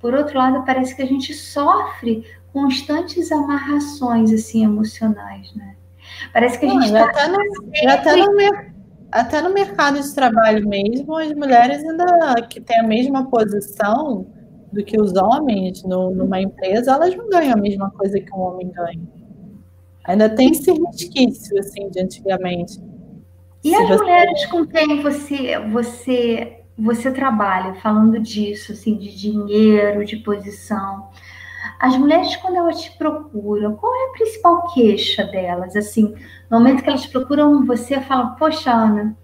[0.00, 5.76] por outro lado, parece que a gente sofre constantes amarrações assim emocionais, né?
[6.32, 7.86] Parece que a gente está até, no, sempre...
[7.88, 8.32] até, no,
[9.10, 14.26] até no mercado de trabalho mesmo, as mulheres ainda que têm a mesma posição
[14.76, 18.40] do que os homens no, numa empresa, elas não ganham a mesma coisa que um
[18.40, 19.00] homem ganha.
[20.04, 22.80] Ainda tem esse resquício assim de antigamente.
[23.64, 24.02] E as você...
[24.02, 31.08] mulheres com quem você, você, você trabalha, falando disso, assim, de dinheiro, de posição,
[31.78, 35.76] as mulheres, quando elas te procuram, qual é a principal queixa delas?
[35.76, 36.14] Assim,
[36.50, 39.16] no momento que elas procuram você, falam, poxa, Ana,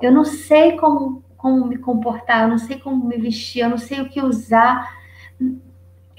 [0.00, 3.78] eu não sei como, como me comportar, eu não sei como me vestir, eu não
[3.78, 5.00] sei o que usar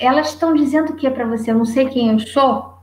[0.01, 1.51] elas estão dizendo o que para você?
[1.51, 2.73] Eu não sei quem eu sou?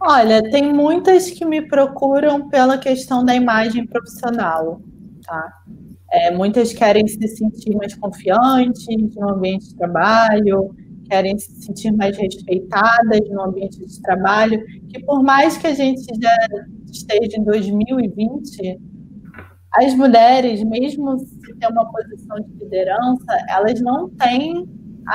[0.00, 4.80] Olha, tem muitas que me procuram pela questão da imagem profissional,
[5.24, 5.62] tá?
[6.10, 10.74] É, muitas querem se sentir mais confiantes no ambiente de trabalho,
[11.08, 16.04] querem se sentir mais respeitadas no ambiente de trabalho, que por mais que a gente
[16.20, 16.36] já
[16.90, 18.80] esteja em 2020,
[19.74, 24.68] as mulheres, mesmo se tem uma posição de liderança, elas não têm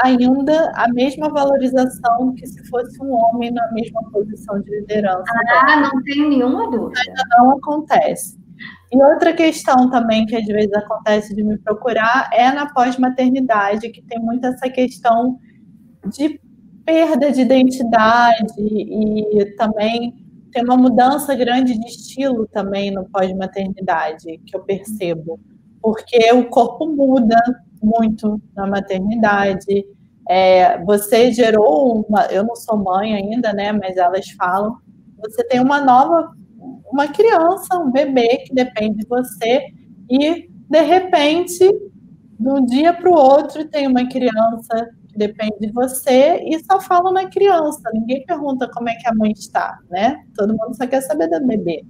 [0.04, 5.24] ainda a mesma valorização que se fosse um homem na mesma posição de liderança.
[5.50, 7.00] Ah, não tenho nenhuma dúvida.
[7.08, 8.38] Ainda não acontece.
[8.91, 14.02] E outra questão também que às vezes acontece de me procurar é na pós-maternidade, que
[14.02, 15.38] tem muito essa questão
[16.08, 16.39] de
[16.86, 24.55] perda de identidade e também tem uma mudança grande de estilo também no pós-maternidade, que
[24.55, 25.39] eu percebo,
[25.81, 27.39] porque o corpo muda
[27.81, 29.86] muito na maternidade.
[30.29, 33.71] É, você gerou uma, eu não sou mãe ainda, né?
[33.71, 34.77] Mas elas falam,
[35.17, 36.33] você tem uma nova,
[36.91, 39.67] uma criança, um bebê que depende de você
[40.10, 46.43] e de repente, de um dia para o outro, tem uma criança depende de você
[46.45, 47.82] e só fala na criança.
[47.93, 50.23] Ninguém pergunta como é que a mãe está, né?
[50.36, 51.84] Todo mundo só quer saber da bebê.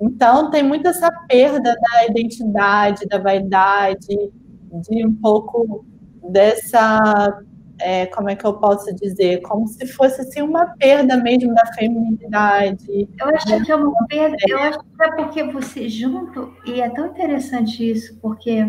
[0.00, 5.84] Então, tem muito essa perda da identidade, da vaidade, de um pouco
[6.30, 7.40] dessa,
[7.80, 11.66] é, como é que eu posso dizer, como se fosse assim, uma perda mesmo da
[11.74, 13.08] feminilidade.
[13.18, 16.88] Eu acho que é uma perda, eu acho que é porque você junto, e é
[16.90, 18.64] tão interessante isso, porque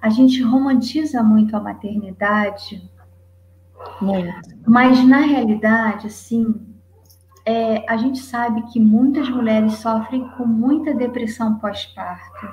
[0.00, 2.93] a gente romantiza muito a maternidade
[4.66, 6.54] Mas na realidade, assim,
[7.44, 12.48] é, a gente sabe que muitas mulheres sofrem com muita depressão pós-parto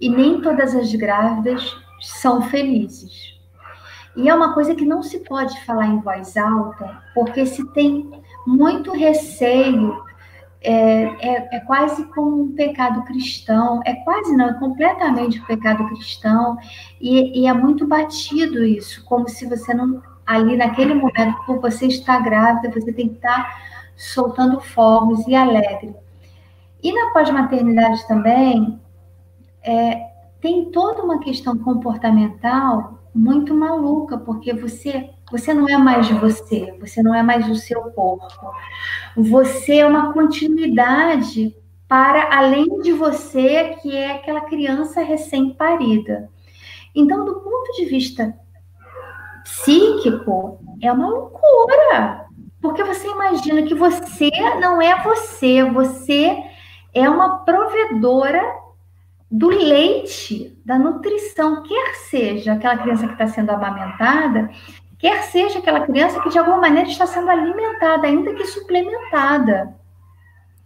[0.00, 3.38] e nem todas as grávidas são felizes.
[4.16, 8.10] E é uma coisa que não se pode falar em voz alta, porque se tem
[8.46, 10.02] muito receio,
[10.62, 15.86] é, é, é, quase como um pecado cristão, é quase não, é completamente um pecado
[15.88, 16.58] cristão,
[17.00, 21.86] e, e é muito batido isso, como se você não ali naquele momento, por você
[21.86, 23.60] estar grávida, você tem que estar
[23.96, 25.94] soltando fogos e alegre.
[26.80, 28.80] E na pós-maternidade também,
[29.60, 30.06] é,
[30.40, 37.02] tem toda uma questão comportamental muito maluca, porque você você não é mais você, você
[37.04, 38.50] não é mais o seu corpo.
[39.16, 41.54] Você é uma continuidade
[41.86, 46.28] para além de você, que é aquela criança recém-parida.
[46.92, 48.36] Então, do ponto de vista
[49.50, 52.26] psíquico é uma loucura.
[52.60, 56.36] Porque você imagina que você não é você, você
[56.94, 58.42] é uma provedora
[59.30, 64.50] do leite, da nutrição, quer seja aquela criança que está sendo amamentada,
[64.98, 69.74] quer seja aquela criança que de alguma maneira está sendo alimentada, ainda que suplementada.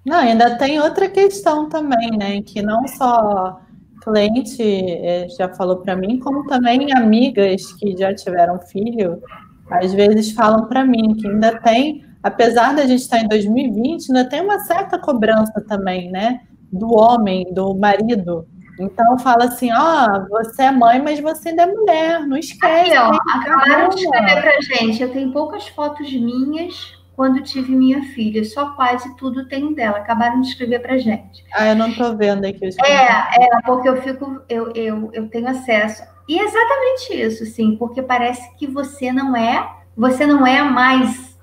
[0.04, 2.42] Não, ainda tem outra questão também, né?
[2.42, 3.60] Que não só
[4.04, 9.22] cliente é, já falou para mim, como também amigas que já tiveram filho,
[9.70, 14.28] às vezes falam para mim que ainda tem, apesar da gente estar em 2020, ainda
[14.28, 16.40] tem uma certa cobrança também, né?
[16.70, 18.46] Do homem, do marido.
[18.78, 22.92] Então fala assim, ó, oh, você é mãe, mas você ainda é mulher, não esquece.
[22.92, 25.02] Aqui, ó, acabaram de escrever pra gente.
[25.02, 28.44] Eu tenho poucas fotos minhas quando tive minha filha.
[28.44, 29.98] Só quase tudo tem dela.
[29.98, 31.44] Acabaram de escrever para gente.
[31.52, 32.68] Ah, eu não estou vendo aqui.
[32.84, 36.02] É, é, porque eu fico, eu, eu, eu tenho acesso.
[36.28, 41.38] E é exatamente isso, sim, porque parece que você não é, você não é mais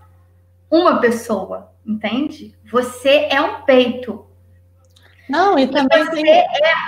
[0.69, 2.55] uma pessoa, entende?
[2.71, 4.25] Você é um peito.
[5.29, 6.29] Não, e também você tem...
[6.29, 6.45] é,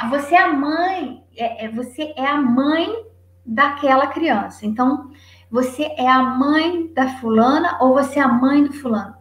[0.09, 3.05] você é a mãe, é, é, você é a mãe
[3.45, 4.65] daquela criança.
[4.65, 5.11] Então,
[5.53, 9.13] você é a mãe da fulana ou você é a mãe do fulano?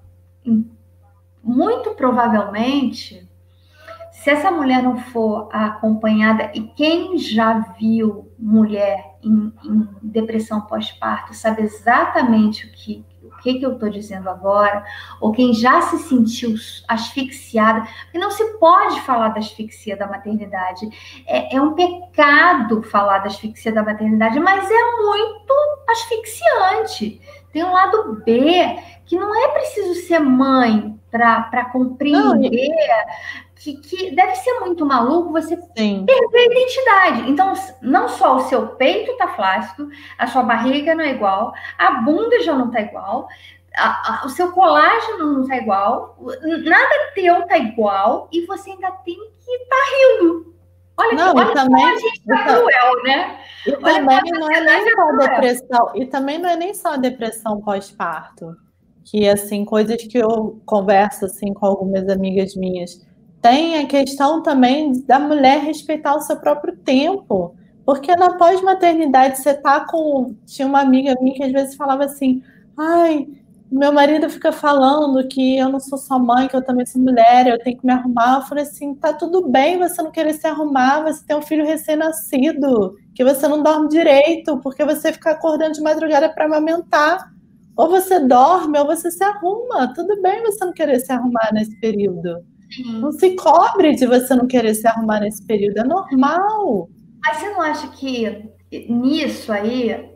[1.45, 3.29] Muito provavelmente,
[4.11, 11.35] se essa mulher não for acompanhada, e quem já viu mulher em, em depressão pós-parto
[11.35, 13.05] sabe exatamente o que,
[13.43, 14.85] que, que eu estou dizendo agora,
[15.21, 16.55] ou quem já se sentiu
[16.89, 20.89] asfixiada, porque não se pode falar da asfixia da maternidade.
[21.27, 25.53] É, é um pecado falar da asfixia da maternidade, mas é muito
[25.93, 27.21] asfixiante.
[27.53, 32.69] Tem um lado B, que não é preciso ser mãe para compreender.
[32.69, 36.05] Não, que, que, deve ser muito maluco você Sim.
[36.05, 37.31] perder a identidade.
[37.31, 39.89] Então, não só o seu peito tá flácido,
[40.19, 43.29] a sua barriga não é igual, a bunda já não tá igual,
[43.77, 46.19] a, a, o seu colágeno não tá igual,
[46.65, 50.55] nada teu tá igual, e você ainda tem que estar tá rindo.
[51.03, 53.39] Olha, não, olha também, a gente tá cruel, né?
[53.67, 57.61] E olha também não é nem só depressão, e também não é nem só depressão
[57.61, 58.57] pós-parto.
[59.05, 63.05] Que assim, coisas que eu converso assim com algumas amigas minhas.
[63.41, 67.57] Tem a questão também da mulher respeitar o seu próprio tempo.
[67.85, 70.37] Porque na pós-maternidade você tá com.
[70.47, 72.43] Tinha uma amiga minha que às vezes falava assim:
[72.79, 73.27] ai,
[73.79, 77.47] meu marido fica falando que eu não sou só mãe, que eu também sou mulher,
[77.47, 78.37] eu tenho que me arrumar.
[78.37, 81.65] Eu falei assim: tá tudo bem você não querer se arrumar, você tem um filho
[81.65, 87.33] recém-nascido, que você não dorme direito, porque você fica acordando de madrugada para amamentar.
[87.75, 89.93] Ou você dorme, ou você se arruma.
[89.95, 92.45] Tudo bem você não querer se arrumar nesse período.
[92.71, 93.01] Sim.
[93.01, 96.91] Não se cobre de você não querer se arrumar nesse período, é normal.
[97.25, 98.51] Mas você não acha que
[98.89, 100.12] nisso aí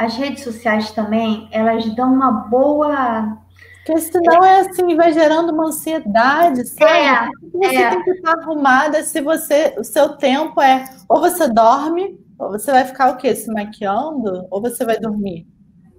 [0.00, 3.36] as redes sociais também, elas dão uma boa.
[3.84, 6.90] Porque senão é assim, vai gerando uma ansiedade, sabe?
[6.90, 7.90] É, você é.
[7.90, 9.74] tem que estar arrumada se você.
[9.78, 13.34] O seu tempo é ou você dorme, ou você vai ficar o quê?
[13.34, 15.46] Se maquiando, ou você vai dormir.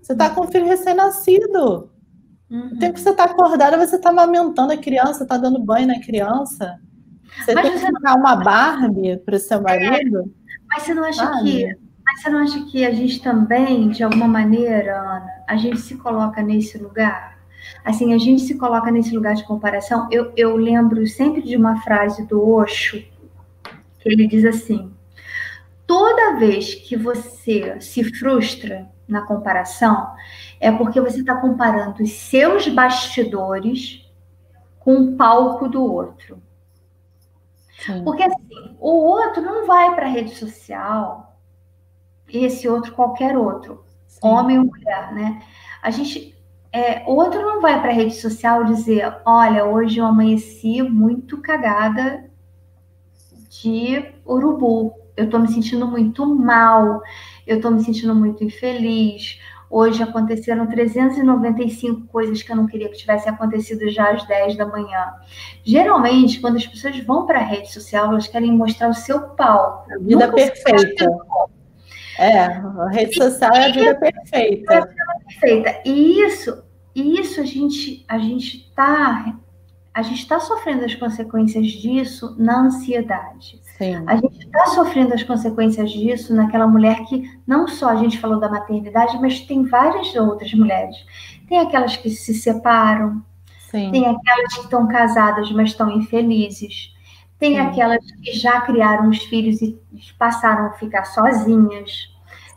[0.02, 1.92] Você está com um filho recém-nascido.
[2.50, 2.72] Uhum.
[2.74, 6.00] O tempo que você está acordada, você está amamentando a criança, está dando banho na
[6.00, 6.80] criança.
[7.38, 10.34] Você mas tem que dar uma Barbie para o seu é, marido.
[10.68, 14.04] Mas você não acha ah, que mas você não acha que a gente também, de
[14.04, 17.40] alguma maneira, Ana, a gente se coloca nesse lugar?
[17.86, 20.10] Assim, a gente se coloca nesse lugar de comparação.
[20.12, 23.02] Eu, eu lembro sempre de uma frase do Osho,
[24.00, 24.92] que ele diz assim:
[25.88, 30.14] toda vez que você se frustra na comparação,
[30.60, 34.06] é porque você está comparando os seus bastidores
[34.80, 36.42] com o palco do outro.
[37.80, 38.04] Sim.
[38.04, 41.31] Porque assim, o outro não vai para a rede social
[42.34, 44.20] esse outro qualquer outro, Sim.
[44.22, 45.42] homem ou mulher, né?
[45.82, 46.36] A gente,
[46.72, 52.30] é, outro não vai para a rede social dizer, olha, hoje eu amanheci muito cagada
[53.50, 57.02] de urubu, eu estou me sentindo muito mal,
[57.46, 59.40] eu estou me sentindo muito infeliz.
[59.70, 64.66] Hoje aconteceram 395 coisas que eu não queria que tivessem acontecido já às 10 da
[64.66, 65.14] manhã.
[65.64, 69.90] Geralmente, quando as pessoas vão para a rede social, elas querem mostrar o seu palco.
[69.94, 71.06] A vida Nunca perfeita.
[72.18, 74.74] É, a rede social é a vida perfeita.
[74.74, 75.82] É perfeita.
[75.86, 76.64] E isso,
[76.96, 79.36] isso a gente a gente está
[79.94, 83.60] a gente está sofrendo as consequências disso na ansiedade.
[83.78, 84.04] Sim.
[84.08, 88.40] A gente está sofrendo as consequências disso naquela mulher que não só a gente falou
[88.40, 90.96] da maternidade, mas tem várias outras mulheres.
[91.50, 93.22] Tem aquelas que se separam,
[93.70, 93.92] Sim.
[93.92, 96.94] tem aquelas que estão casadas, mas estão infelizes.
[97.42, 97.60] Tem Sim.
[97.60, 99.76] aquelas que já criaram os filhos e
[100.20, 102.12] passaram a ficar sozinhas.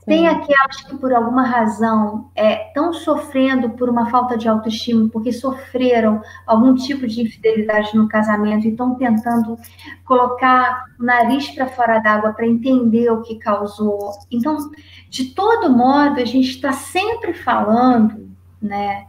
[0.04, 5.32] Tem aquelas que, por alguma razão, estão é, sofrendo por uma falta de autoestima, porque
[5.32, 9.58] sofreram algum tipo de infidelidade no casamento e estão tentando
[10.04, 14.10] colocar o nariz para fora d'água para entender o que causou.
[14.30, 14.70] Então,
[15.08, 18.28] de todo modo, a gente está sempre falando
[18.60, 19.06] né,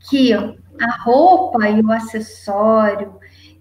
[0.00, 3.14] que a roupa e o acessório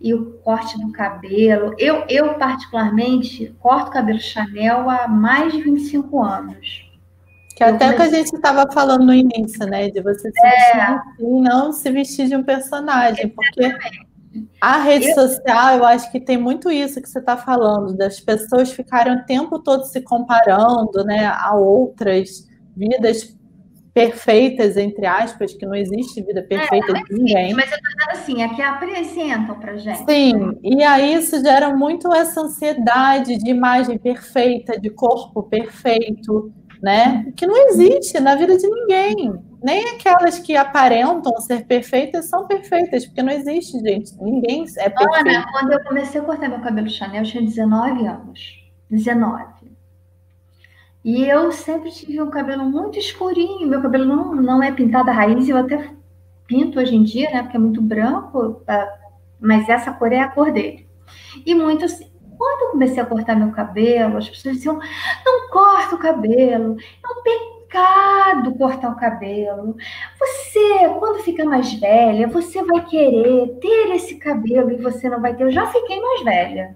[0.06, 1.74] e o corte do cabelo.
[1.80, 6.86] Eu, eu particularmente, corto cabelo Chanel há mais de 25 anos.
[7.56, 9.90] Que até que a gente estava falando no início, né?
[9.90, 10.52] De você se é.
[10.52, 13.30] vestir assim, não se vestir de um personagem.
[13.30, 13.74] Porque
[14.62, 15.16] a rede eu...
[15.16, 19.26] social, eu acho que tem muito isso que você está falando, das pessoas ficarem o
[19.26, 22.48] tempo todo se comparando né, a outras
[22.78, 23.36] vidas
[23.96, 27.54] perfeitas, entre aspas, que não existe vida perfeita é, de ninguém.
[27.54, 30.04] Mas eu tô dizendo assim, é que apresentam pra gente.
[30.06, 36.52] Sim, e aí isso gera muito essa ansiedade de imagem perfeita, de corpo perfeito,
[36.84, 37.32] né?
[37.38, 39.34] Que não existe na vida de ninguém.
[39.64, 44.14] Nem aquelas que aparentam ser perfeitas são perfeitas, porque não existe, gente.
[44.22, 45.30] Ninguém é perfeito.
[45.30, 48.40] Ana, quando eu comecei a cortar meu cabelo Chanel, eu tinha 19 anos.
[48.90, 49.55] 19.
[51.06, 53.68] E eu sempre tive um cabelo muito escurinho.
[53.68, 55.92] Meu cabelo não, não é pintado a raiz, eu até
[56.48, 57.44] pinto hoje em dia, né?
[57.44, 58.92] Porque é muito branco, tá?
[59.40, 60.88] mas essa cor é a cor dele.
[61.46, 64.80] E muito assim, quando eu comecei a cortar meu cabelo, as pessoas diziam:
[65.24, 69.78] não corta o cabelo, é um pecado cortar o cabelo.
[70.20, 75.36] Você, quando fica mais velha, você vai querer ter esse cabelo e você não vai
[75.36, 75.44] ter.
[75.44, 76.76] Eu já fiquei mais velha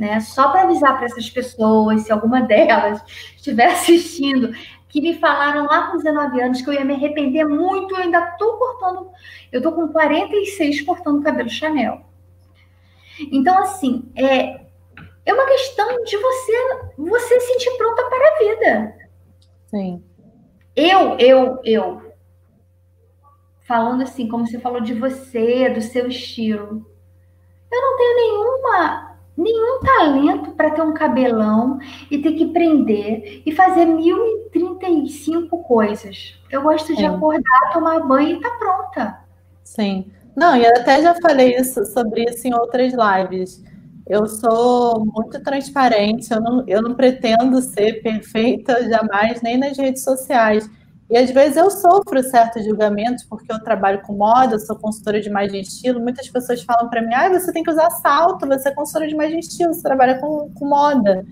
[0.00, 0.18] né?
[0.18, 3.02] Só para avisar para essas pessoas, se alguma delas
[3.36, 4.52] estiver assistindo,
[4.88, 8.18] que me falaram lá com 19 anos que eu ia me arrepender muito, eu ainda
[8.30, 9.10] estou cortando,
[9.52, 12.00] eu estou com 46 cortando cabelo Chanel.
[13.30, 14.62] Então, assim, é,
[15.26, 18.96] é uma questão de você você sentir pronta para a vida.
[19.66, 20.02] Sim.
[20.74, 22.12] Eu, eu, eu,
[23.68, 26.86] falando assim, como você falou de você, do seu estilo,
[27.70, 29.09] eu não tenho nenhuma
[29.40, 31.78] nenhum talento para ter um cabelão
[32.10, 36.38] e ter que prender e fazer 1035 coisas.
[36.50, 39.18] Eu gosto de acordar, tomar banho e tá pronta.
[39.64, 40.12] Sim.
[40.36, 43.64] Não, e até já falei isso, sobre isso em outras lives.
[44.06, 50.02] Eu sou muito transparente, eu não, eu não pretendo ser perfeita jamais, nem nas redes
[50.02, 50.68] sociais.
[51.10, 55.28] E às vezes eu sofro certos julgamentos, porque eu trabalho com moda, sou consultora de
[55.28, 55.98] imagem e estilo.
[55.98, 59.14] Muitas pessoas falam para mim: ah, você tem que usar salto, você é consultora de
[59.14, 61.26] imagem e estilo, você trabalha com, com moda.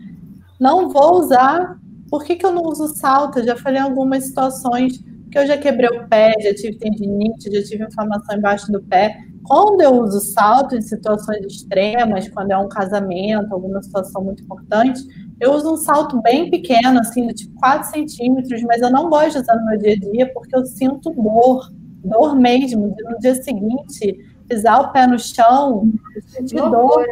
[0.59, 1.79] Não vou usar.
[2.11, 3.39] Por que, que eu não uso salto?
[3.39, 5.01] Eu já falei em algumas situações
[5.31, 9.23] que eu já quebrei o pé, já tive tendinite, já tive inflamação embaixo do pé.
[9.45, 15.01] Quando eu uso salto em situações extremas, quando é um casamento, alguma situação muito importante,
[15.41, 19.33] eu uso um salto bem pequeno, assim, de tipo 4 centímetros, mas eu não gosto
[19.33, 21.71] de usar no meu dia a dia porque eu sinto dor,
[22.05, 24.19] dor mesmo, de no dia seguinte
[24.49, 25.93] pisar o pé no chão,
[26.27, 27.05] sentir dor.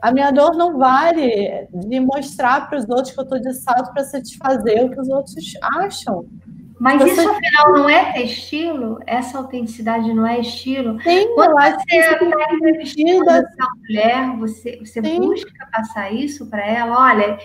[0.00, 3.92] A minha dor não vale de mostrar para os outros que eu estou de salto
[3.92, 5.36] para satisfazer o que os outros
[5.78, 6.24] acham.
[6.82, 7.12] Mas você...
[7.12, 8.98] isso afinal não é ter estilo?
[9.06, 11.00] Essa autenticidade não é estilo?
[11.00, 16.98] Sim, Quando você está entrevistando essa mulher, você, você busca passar isso para ela?
[16.98, 17.38] Olha,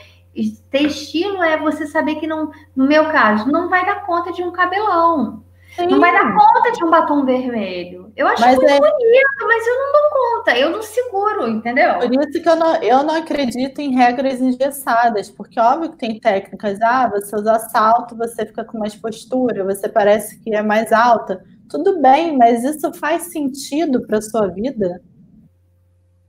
[0.71, 4.41] ter estilo é você saber que não, no meu caso, não vai dar conta de
[4.41, 5.43] um cabelão.
[5.77, 5.85] Sim.
[5.85, 8.11] Não vai dar conta de um batom vermelho.
[8.15, 8.79] Eu acho mas muito é...
[8.79, 11.99] bonito, mas eu não dou conta, eu não seguro, entendeu?
[11.99, 16.19] Por isso que eu não, eu não acredito em regras engessadas, porque óbvio que tem
[16.19, 20.91] técnicas, ah, você usa salto, você fica com mais postura, você parece que é mais
[20.91, 21.43] alta.
[21.69, 24.99] Tudo bem, mas isso faz sentido para sua vida?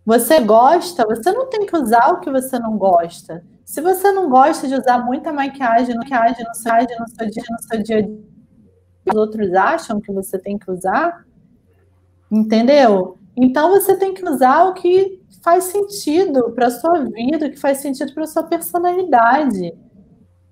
[0.05, 3.43] Você gosta, você não tem que usar o que você não gosta.
[3.65, 7.63] Se você não gosta de usar muita maquiagem, maquiagem no seu, no seu dia, no
[7.63, 8.38] seu dia a dia,
[9.09, 11.25] os outros acham que você tem que usar,
[12.31, 13.19] entendeu?
[13.37, 17.79] Então você tem que usar o que faz sentido para sua vida, o que faz
[17.79, 19.73] sentido para sua personalidade.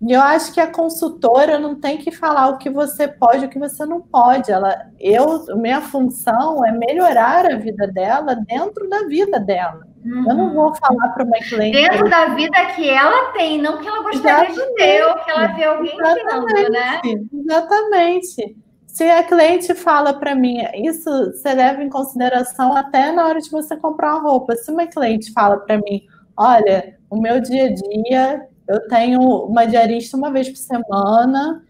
[0.01, 3.49] E eu acho que a consultora não tem que falar o que você pode o
[3.49, 4.53] que você não pode.
[4.53, 9.86] Ela, eu, minha função é melhorar a vida dela dentro da vida dela.
[10.07, 10.31] Uhum.
[10.31, 11.73] Eu não vou falar para uma cliente.
[11.73, 14.69] Dentro da vida que ela tem, não que ela gostaria Exatamente.
[14.69, 16.55] de ter, ou que ela vê alguém Exatamente.
[16.55, 17.01] tendo, né?
[17.33, 18.57] Exatamente.
[18.87, 23.51] Se a cliente fala para mim, isso você leva em consideração até na hora de
[23.51, 24.55] você comprar uma roupa.
[24.55, 26.03] Se uma cliente fala para mim,
[26.37, 31.63] olha, o meu dia a dia, eu tenho uma diarista uma vez por semana,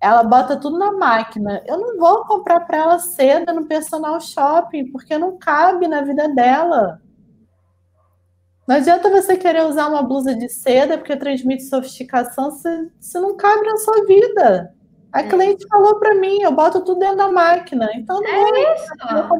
[0.00, 1.62] ela bota tudo na máquina.
[1.66, 6.28] Eu não vou comprar para ela seda no personal shopping, porque não cabe na vida
[6.28, 7.00] dela.
[8.66, 13.36] Não adianta você querer usar uma blusa de seda porque transmite sofisticação se, se não
[13.36, 14.74] cabe na sua vida.
[15.12, 15.28] A é.
[15.28, 17.88] cliente falou para mim, eu boto tudo dentro da máquina.
[17.94, 18.92] Então não é, é isso.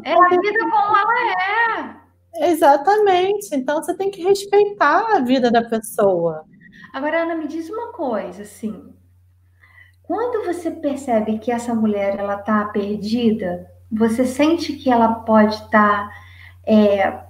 [0.03, 2.01] É a vida como ela
[2.39, 2.49] é.
[2.49, 3.53] Exatamente.
[3.53, 6.45] Então você tem que respeitar a vida da pessoa.
[6.93, 8.93] Agora, Ana, me diz uma coisa, assim.
[10.03, 15.69] Quando você percebe que essa mulher ela está perdida, você sente que ela pode estar
[16.07, 16.11] tá,
[16.65, 17.24] é,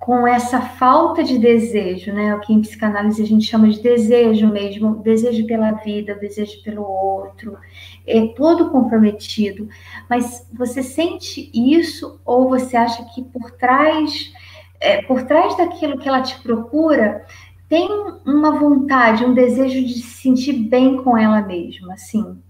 [0.00, 2.34] com essa falta de desejo, né?
[2.34, 6.82] O que em psicanálise a gente chama de desejo mesmo, desejo pela vida, desejo pelo
[6.82, 7.58] outro,
[8.06, 9.68] é todo comprometido.
[10.08, 14.32] Mas você sente isso ou você acha que por trás,
[14.80, 17.26] é, por trás daquilo que ela te procura,
[17.68, 17.86] tem
[18.24, 22.42] uma vontade, um desejo de se sentir bem com ela mesma, assim?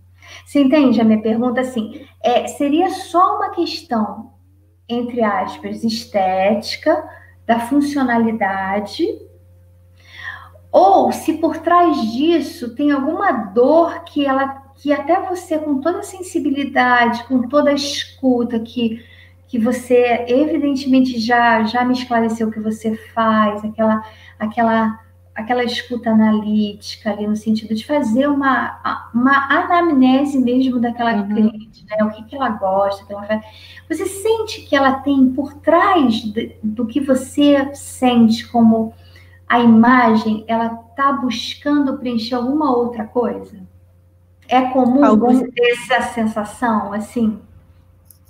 [0.47, 1.61] Você entende a minha pergunta?
[1.61, 4.35] Assim, é, seria só uma questão,
[4.89, 9.07] entre aspas, estética da funcionalidade,
[10.71, 15.99] ou se por trás disso tem alguma dor que ela que até você com toda
[15.99, 19.05] a sensibilidade, com toda a escuta que
[19.49, 24.05] que você evidentemente já já me esclareceu o que você faz, aquela
[24.39, 25.01] aquela
[25.35, 31.29] aquela escuta analítica ali no sentido de fazer uma, uma anamnese mesmo daquela uhum.
[31.29, 32.05] cliente, né?
[32.05, 33.43] O que, que ela gosta, que ela faz.
[33.89, 38.93] Você sente que ela tem por trás de, do que você sente como
[39.49, 43.59] a imagem, ela está buscando preencher alguma outra coisa?
[44.47, 45.45] É comum Algum...
[45.57, 47.39] essa sensação, assim?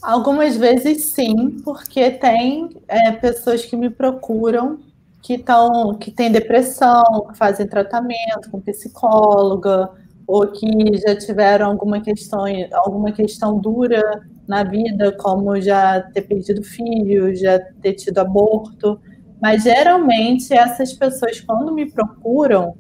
[0.03, 4.79] Algumas vezes sim, porque tem é, pessoas que me procuram
[5.23, 9.91] que estão que têm depressão, que fazem tratamento com psicóloga,
[10.27, 14.01] ou que já tiveram alguma questão, alguma questão dura
[14.47, 19.01] na vida, como já ter perdido filho, já ter tido aborto.
[19.43, 22.77] Mas geralmente essas pessoas, quando me procuram,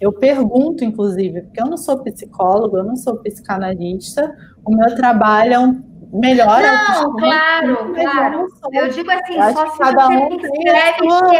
[0.00, 4.34] eu pergunto, inclusive, porque eu não sou psicóloga, eu não sou psicanalista,
[4.64, 5.82] o meu trabalho é um
[6.12, 6.72] melhora.
[6.88, 8.46] Não, claro, claro.
[8.72, 11.32] Eu digo assim, eu só se cada você um escreve sua...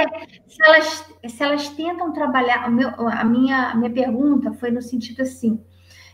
[0.54, 2.70] se elas, se elas tentam trabalhar.
[2.70, 5.60] Meu, a, minha, a minha pergunta foi no sentido assim: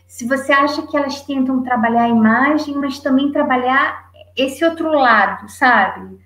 [0.07, 5.47] se você acha que elas tentam trabalhar a imagem, mas também trabalhar esse outro lado,
[5.49, 6.19] sabe?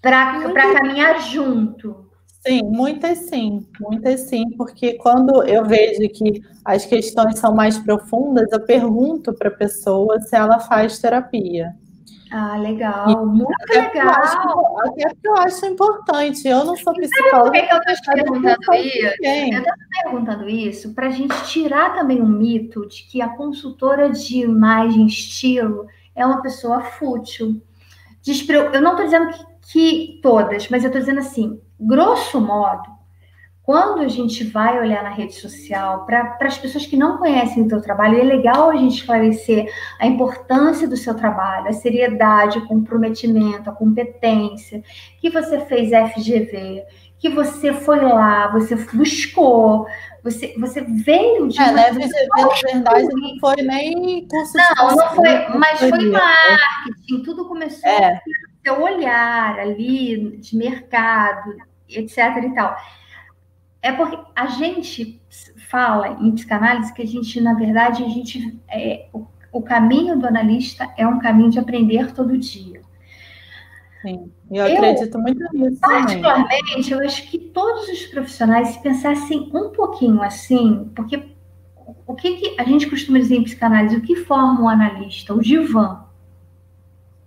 [0.00, 2.08] Para caminhar junto.
[2.46, 8.50] Sim, muitas sim, muitas sim, porque quando eu vejo que as questões são mais profundas,
[8.50, 11.74] eu pergunto para a pessoa se ela faz terapia.
[12.32, 14.08] Ah, legal, muito até legal.
[14.08, 14.38] Acho,
[14.78, 16.46] até eu acho importante.
[16.46, 17.58] Eu não sou psicóloga.
[18.04, 19.06] Sabe por que eu estou perguntando isso?
[19.06, 24.10] Eu estou perguntando isso para a gente tirar também o mito de que a consultora
[24.10, 27.60] de imagem estilo é uma pessoa fútil.
[28.72, 32.88] Eu não estou dizendo que, que todas, mas eu estou dizendo assim, grosso modo,
[33.70, 37.68] quando a gente vai olhar na rede social, para as pessoas que não conhecem o
[37.68, 42.66] teu trabalho, é legal a gente esclarecer a importância do seu trabalho, a seriedade, o
[42.66, 44.82] comprometimento, a competência,
[45.20, 46.82] que você fez FGV,
[47.16, 49.86] que você foi lá, você buscou,
[50.24, 51.60] você, você veio de.
[51.60, 51.92] É, né?
[51.92, 57.88] FGV, na verdade, não foi nem curso Não, não foi, mas foi marketing, tudo começou
[57.88, 58.20] é.
[58.66, 61.54] seu olhar ali de mercado,
[61.88, 62.76] etc e tal.
[63.82, 65.20] É porque a gente
[65.70, 70.26] fala em psicanálise que a gente, na verdade, a gente é, o, o caminho do
[70.26, 72.82] analista é um caminho de aprender todo dia.
[74.02, 75.80] Sim, eu, eu acredito muito nisso.
[75.80, 81.22] Particularmente, eu acho que todos os profissionais, se pensassem um pouquinho assim, porque
[82.06, 85.34] o que, que, a gente costuma dizer em psicanálise, o que forma um analista?
[85.34, 86.04] O divã.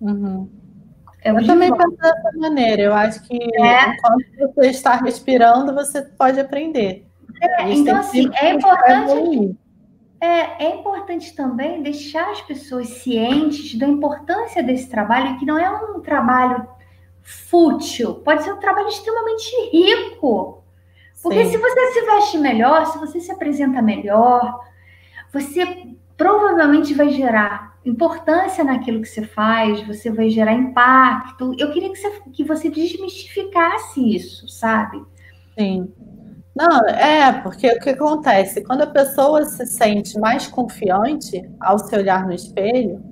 [0.01, 0.49] Uhum.
[1.24, 2.82] É eu também penso dessa maneira.
[2.82, 3.89] Eu acho que é.
[3.89, 7.05] enquanto você está respirando, você pode aprender.
[7.41, 9.57] É, então, assim, é importante.
[10.21, 15.69] É, é importante também deixar as pessoas cientes da importância desse trabalho, que não é
[15.69, 16.65] um trabalho
[17.21, 20.63] fútil, pode ser um trabalho extremamente rico.
[21.21, 21.51] Porque Sim.
[21.51, 24.59] se você se veste melhor, se você se apresenta melhor,
[25.32, 31.53] você provavelmente vai gerar importância naquilo que você faz, você vai gerar impacto.
[31.57, 35.03] Eu queria que você, que você desmistificasse isso, sabe?
[35.57, 35.91] Sim.
[36.55, 38.64] Não, é, porque o que acontece?
[38.64, 43.03] Quando a pessoa se sente mais confiante ao se olhar no espelho,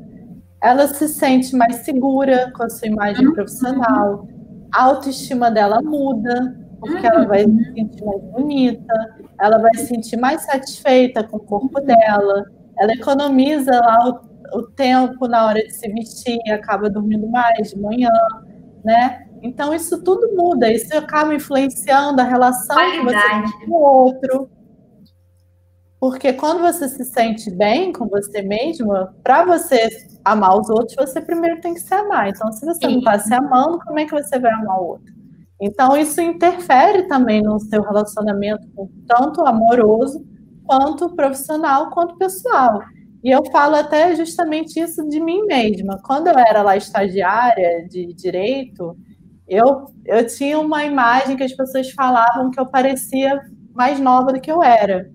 [0.62, 3.34] ela se sente mais segura com a sua imagem uhum.
[3.34, 4.28] profissional,
[4.72, 7.14] a autoestima dela muda, porque uhum.
[7.14, 11.82] ela vai se sentir mais bonita, ela vai se sentir mais satisfeita com o corpo
[11.82, 12.46] dela,
[12.82, 17.80] ela economiza lá o o tempo na hora de se vestir, acaba dormindo mais de
[17.80, 18.12] manhã,
[18.84, 19.28] né?
[19.42, 24.50] Então isso tudo muda, isso acaba influenciando a relação que você tem com o outro.
[26.00, 29.88] Porque quando você se sente bem com você mesma, para você
[30.26, 32.28] amar os outros, você primeiro tem que se amar.
[32.28, 32.94] Então, se você Sim.
[32.94, 35.14] não está se amando, como é que você vai amar o outro?
[35.62, 38.68] Então, isso interfere também no seu relacionamento,
[39.08, 40.26] tanto amoroso,
[40.72, 42.82] quanto profissional, quanto pessoal.
[43.22, 46.00] E eu falo até justamente isso de mim mesma.
[46.02, 48.96] Quando eu era lá estagiária de direito,
[49.46, 53.42] eu, eu tinha uma imagem que as pessoas falavam que eu parecia
[53.74, 55.12] mais nova do que eu era.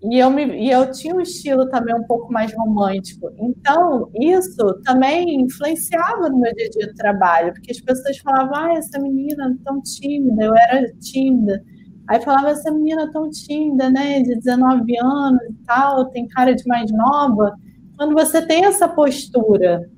[0.00, 3.32] E eu, me, e eu tinha um estilo também um pouco mais romântico.
[3.38, 8.54] Então, isso também influenciava no meu dia a dia de trabalho, porque as pessoas falavam,
[8.54, 11.60] ah, essa menina é tão tímida, eu era tímida.
[12.08, 16.66] Aí falava, essa menina tão tímida, né, de 19 anos e tal, tem cara de
[16.66, 17.54] mais nova.
[17.96, 19.88] Quando você tem essa postura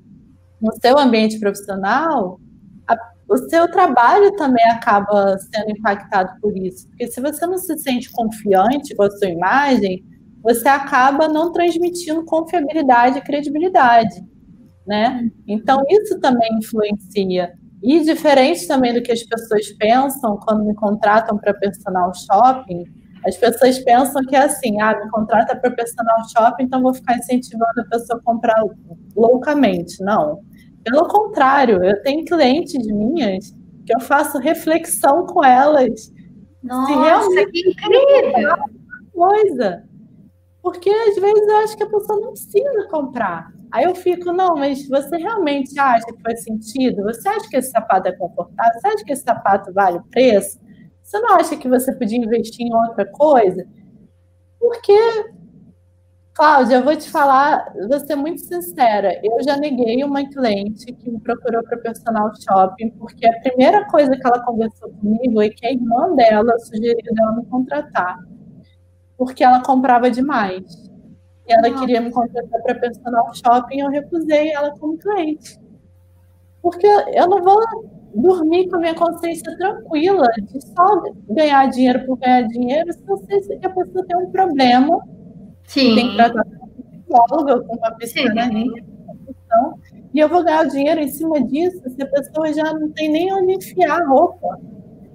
[0.61, 2.39] no seu ambiente profissional,
[2.87, 2.95] a,
[3.29, 6.87] o seu trabalho também acaba sendo impactado por isso.
[6.87, 10.03] Porque se você não se sente confiante com a sua imagem,
[10.41, 14.23] você acaba não transmitindo confiabilidade e credibilidade,
[14.87, 15.29] né?
[15.45, 17.53] Então, isso também influencia.
[17.83, 22.85] E diferente também do que as pessoas pensam quando me contratam para personal shopping,
[23.25, 27.17] as pessoas pensam que é assim, ah, me contrata para personal shopping, então vou ficar
[27.17, 28.63] incentivando a pessoa a comprar
[29.15, 30.01] loucamente.
[30.01, 30.41] Não.
[30.83, 33.53] Pelo contrário, eu tenho clientes minhas
[33.85, 36.13] que eu faço reflexão com elas.
[36.63, 38.55] Nossa, que incrível!
[39.13, 39.83] Coisa.
[40.61, 43.51] Porque às vezes eu acho que a pessoa não precisa comprar.
[43.71, 47.03] Aí eu fico, não, mas você realmente acha que faz sentido?
[47.03, 48.79] Você acha que esse sapato é confortável?
[48.79, 50.59] Você acha que esse sapato vale o preço?
[51.03, 53.65] Você não acha que você podia investir em outra coisa?
[54.59, 54.93] Porque,
[56.33, 61.09] Cláudia, eu vou te falar, vou ser muito sincera, eu já neguei uma cliente que
[61.09, 65.65] me procurou para personal shopping, porque a primeira coisa que ela conversou comigo é que
[65.65, 68.19] a irmã dela sugeriu ela me contratar,
[69.17, 70.86] porque ela comprava demais.
[71.47, 75.57] E ela queria me contratar para personal shopping, eu recusei ela como cliente.
[76.61, 77.61] Porque eu não vou
[78.13, 83.17] dormir com a minha consciência tranquila de só ganhar dinheiro por ganhar dinheiro se eu
[83.17, 84.99] sei que a pessoa tem um problema.
[85.63, 85.95] Sim.
[85.95, 88.97] Tem que tratar com um psicóloga, com uma psicanalista.
[90.13, 93.31] E eu vou ganhar dinheiro em cima disso se a pessoa já não tem nem
[93.33, 94.59] onde enfiar a roupa.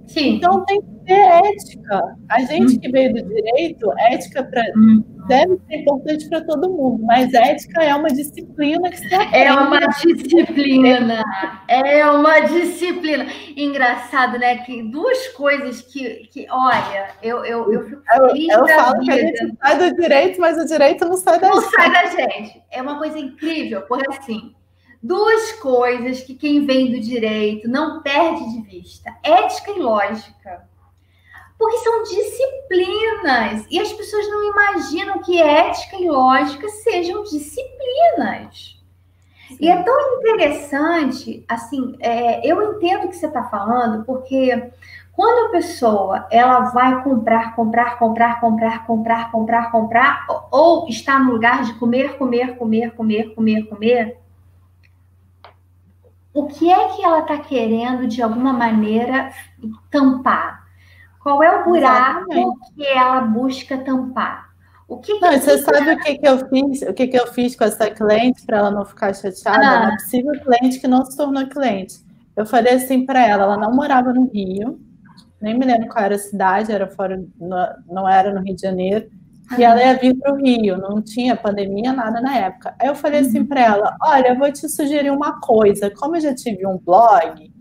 [0.07, 0.37] Sim.
[0.37, 2.16] Então tem que ter ética.
[2.28, 5.03] A gente que veio do direito, ética pra, hum.
[5.27, 9.37] Deve ser importante para todo mundo, mas ética é uma disciplina que aprende.
[9.37, 11.25] É uma disciplina.
[11.68, 13.27] É uma disciplina.
[13.57, 14.59] Engraçado, né?
[14.59, 19.05] Que duas coisas que, que olha, eu, eu, eu fico feliz Eu, eu falo vida.
[19.05, 21.64] que a gente sai do direito, mas o direito não sai da não gente.
[21.64, 22.62] Não sai da gente.
[22.70, 24.55] É uma coisa incrível, porque assim
[25.03, 30.70] duas coisas que quem vem do direito não perde de vista: ética e lógica.
[31.62, 38.82] Porque são disciplinas e as pessoas não imaginam que ética e lógica sejam disciplinas.
[39.46, 39.56] Sim.
[39.60, 44.72] E é tão interessante, assim, é, eu entendo o que você está falando, porque
[45.12, 51.30] quando a pessoa ela vai comprar, comprar, comprar, comprar, comprar, comprar, comprar, ou está no
[51.30, 54.18] lugar de comer, comer, comer, comer, comer, comer,
[56.34, 59.32] o que é que ela está querendo, de alguma maneira,
[59.88, 60.61] tampar?
[61.23, 62.75] Qual é o buraco Exatamente.
[62.75, 64.51] que ela busca tampar?
[64.89, 66.83] O que, que não, você sabe o que, que eu fiz?
[66.83, 69.66] O que, que eu fiz com essa cliente para ela não ficar chateada?
[69.66, 69.81] Ah.
[69.85, 71.95] Uma possível cliente que não se tornou cliente.
[72.37, 74.81] Eu falei assim para ela, ela não morava no Rio,
[75.41, 77.23] nem me lembro qual era a cidade, era fora,
[77.89, 79.11] não era no Rio de Janeiro
[79.59, 82.75] e ela ia vir para o Rio, não tinha pandemia, nada na época.
[82.79, 83.47] Aí eu falei assim uhum.
[83.47, 85.91] para ela: Olha, eu vou te sugerir uma coisa.
[85.91, 87.51] Como eu já tive um blog,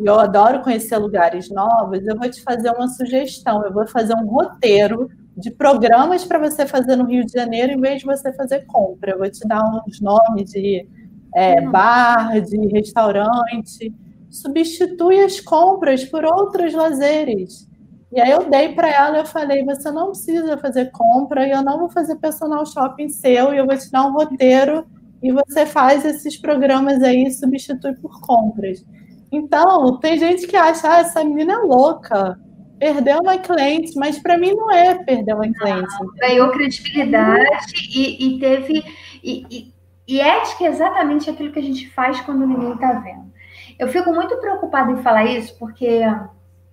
[0.00, 3.62] e eu adoro conhecer lugares novos, eu vou te fazer uma sugestão.
[3.62, 7.80] Eu vou fazer um roteiro de programas para você fazer no Rio de Janeiro, em
[7.80, 9.12] vez de você fazer compra.
[9.12, 10.88] Eu vou te dar uns nomes de
[11.34, 11.70] é, uhum.
[11.70, 13.92] bar, de restaurante.
[14.30, 17.68] Substitui as compras por outros lazeres.
[18.10, 21.62] E aí eu dei para ela, eu falei, você não precisa fazer compra, e eu
[21.62, 24.84] não vou fazer personal shopping seu, e eu vou te dar um roteiro,
[25.22, 28.84] e você faz esses programas aí e substitui por compras.
[29.32, 32.38] Então, tem gente que acha, ah, essa menina é louca,
[32.78, 35.94] perdeu uma cliente, mas para mim não é perder uma cliente.
[36.00, 38.84] Não, ganhou credibilidade e, e teve.
[39.22, 39.74] E, e,
[40.08, 43.30] e ética é exatamente aquilo que a gente faz quando ninguém está vendo.
[43.78, 46.02] Eu fico muito preocupada em falar isso, porque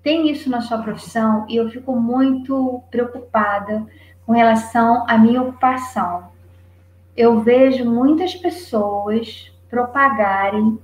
[0.02, 3.86] tem isso na sua profissão e eu fico muito preocupada
[4.26, 6.30] com relação à minha ocupação.
[7.16, 10.80] Eu vejo muitas pessoas propagarem,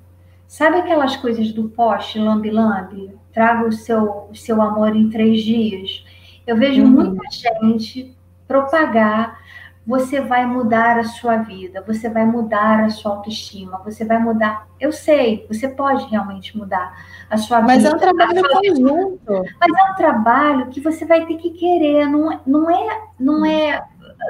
[0.54, 3.12] sabe aquelas coisas do poste lambe-lambe?
[3.34, 6.06] Traga o seu, o seu amor em três dias.
[6.46, 6.92] Eu vejo uhum.
[6.92, 7.28] muita
[7.60, 8.16] gente
[8.48, 9.42] propagar
[9.86, 14.68] você vai mudar a sua vida, você vai mudar a sua autoestima, você vai mudar.
[14.80, 17.92] Eu sei, você pode realmente mudar a sua mas vida.
[17.92, 19.46] Mas é um trabalho conjunto.
[19.60, 23.84] Mas é um trabalho que você vai ter que querer, não, não é, não é.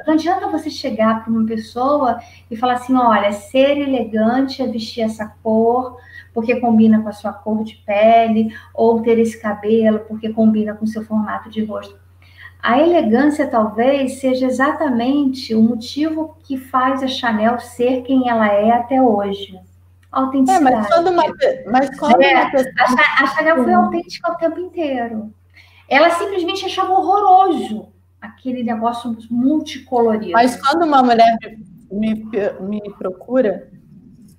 [0.08, 2.18] Não adianta você chegar para uma pessoa
[2.50, 5.98] e falar assim: olha, ser elegante é vestir essa cor,
[6.34, 10.86] porque combina com a sua cor de pele, ou ter esse cabelo, porque combina com
[10.86, 12.04] o seu formato de rosto
[12.64, 18.72] a elegância talvez seja exatamente o motivo que faz a Chanel ser quem ela é
[18.72, 19.60] até hoje.
[20.10, 20.66] Autenticidade.
[20.66, 21.24] É, mas quando uma,
[21.70, 22.74] mas quando é, uma pessoa...
[23.20, 25.34] a, Chanel foi autêntica o tempo inteiro.
[25.90, 27.90] Ela simplesmente achava horroroso
[28.22, 30.32] aquele negócio multicolorido.
[30.32, 31.36] Mas quando uma mulher
[31.92, 32.26] me,
[32.62, 33.70] me procura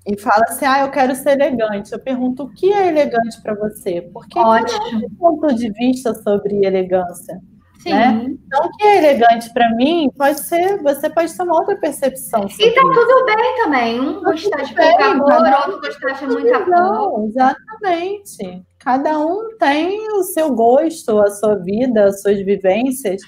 [0.06, 3.54] e fala assim, ah, eu quero ser elegante, eu pergunto o que é elegante para
[3.54, 4.02] você?
[4.12, 5.06] Porque Ótimo.
[5.06, 7.40] um ponto de vista sobre elegância.
[7.86, 8.26] Né?
[8.46, 12.46] Então, o que é elegante para mim pode ser, você pode ter uma outra percepção.
[12.58, 14.00] E tá tudo bem também.
[14.00, 17.24] Um tá gostar de pouca cor, outro gostar de muita cor.
[17.26, 18.62] Exatamente.
[18.78, 23.20] Cada um tem o seu gosto, a sua vida, as suas vivências.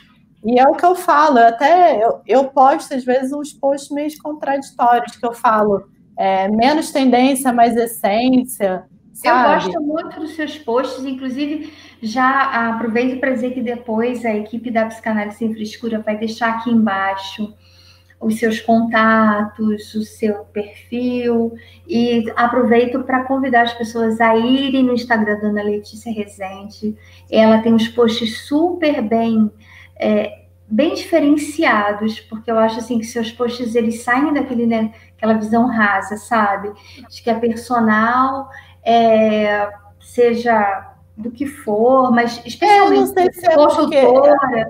[0.43, 3.91] E é o que eu falo, eu até eu, eu posto às vezes uns posts
[3.91, 5.85] meio contraditórios que eu falo
[6.17, 8.85] é, menos tendência, mais essência.
[9.13, 9.39] Sabe?
[9.39, 14.71] Eu gosto muito dos seus posts, inclusive já aproveito para dizer que depois a equipe
[14.71, 17.55] da Psicanálise Sem Frescura vai deixar aqui embaixo
[18.21, 21.55] os seus contatos, o seu perfil,
[21.87, 26.97] e aproveito para convidar as pessoas a irem no Instagram da Ana Letícia Rezende.
[27.31, 29.51] Ela tem uns posts super bem.
[29.99, 35.35] É, bem diferenciados, porque eu acho assim que seus posts eles saem daquele né, aquela
[35.35, 36.73] visão rasa, sabe?
[37.09, 38.49] De que a personal
[38.85, 39.69] é,
[40.01, 44.69] seja do que for, mas especialmente é, não sei se é consultora.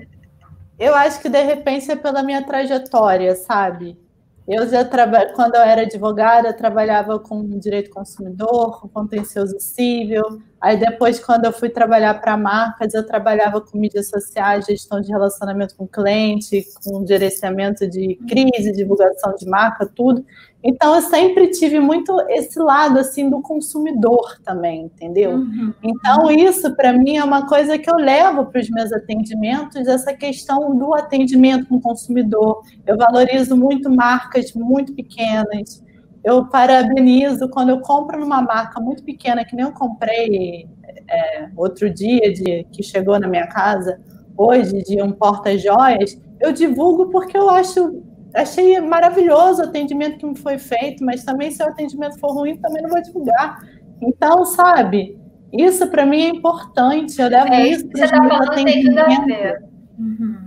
[0.78, 3.98] Eu acho que de repente é pela minha trajetória, sabe?
[4.46, 10.40] Eu já trabalho, quando eu era advogada, eu trabalhava com direito consumidor, com contencioso civil.
[10.60, 15.10] Aí depois, quando eu fui trabalhar para marcas, eu trabalhava com mídias sociais, gestão de
[15.10, 20.24] relacionamento com cliente, com gerenciamento de crise, divulgação de marca, tudo.
[20.64, 25.32] Então eu sempre tive muito esse lado assim do consumidor também, entendeu?
[25.32, 25.72] Uhum.
[25.80, 30.12] Então isso para mim é uma coisa que eu levo para os meus atendimentos, essa
[30.12, 32.62] questão do atendimento com o consumidor.
[32.84, 35.85] Eu valorizo muito marcas muito pequenas.
[36.26, 40.68] Eu parabenizo quando eu compro numa marca muito pequena que nem eu comprei
[41.08, 44.00] é, outro dia de que chegou na minha casa
[44.36, 46.20] hoje de um porta-joias.
[46.40, 48.02] Eu divulgo porque eu acho
[48.34, 52.56] achei maravilhoso o atendimento que me foi feito, mas também se o atendimento for ruim,
[52.56, 53.60] também não vou divulgar.
[54.02, 55.16] Então, sabe,
[55.52, 57.22] isso para mim é importante.
[57.22, 59.62] Eu levo é, isso para os tá meus atendimentos.
[59.96, 60.45] Uhum.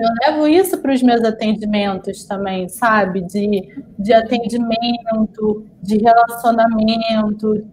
[0.00, 3.22] Eu levo isso para os meus atendimentos também, sabe?
[3.22, 7.66] De, de atendimento, de relacionamento,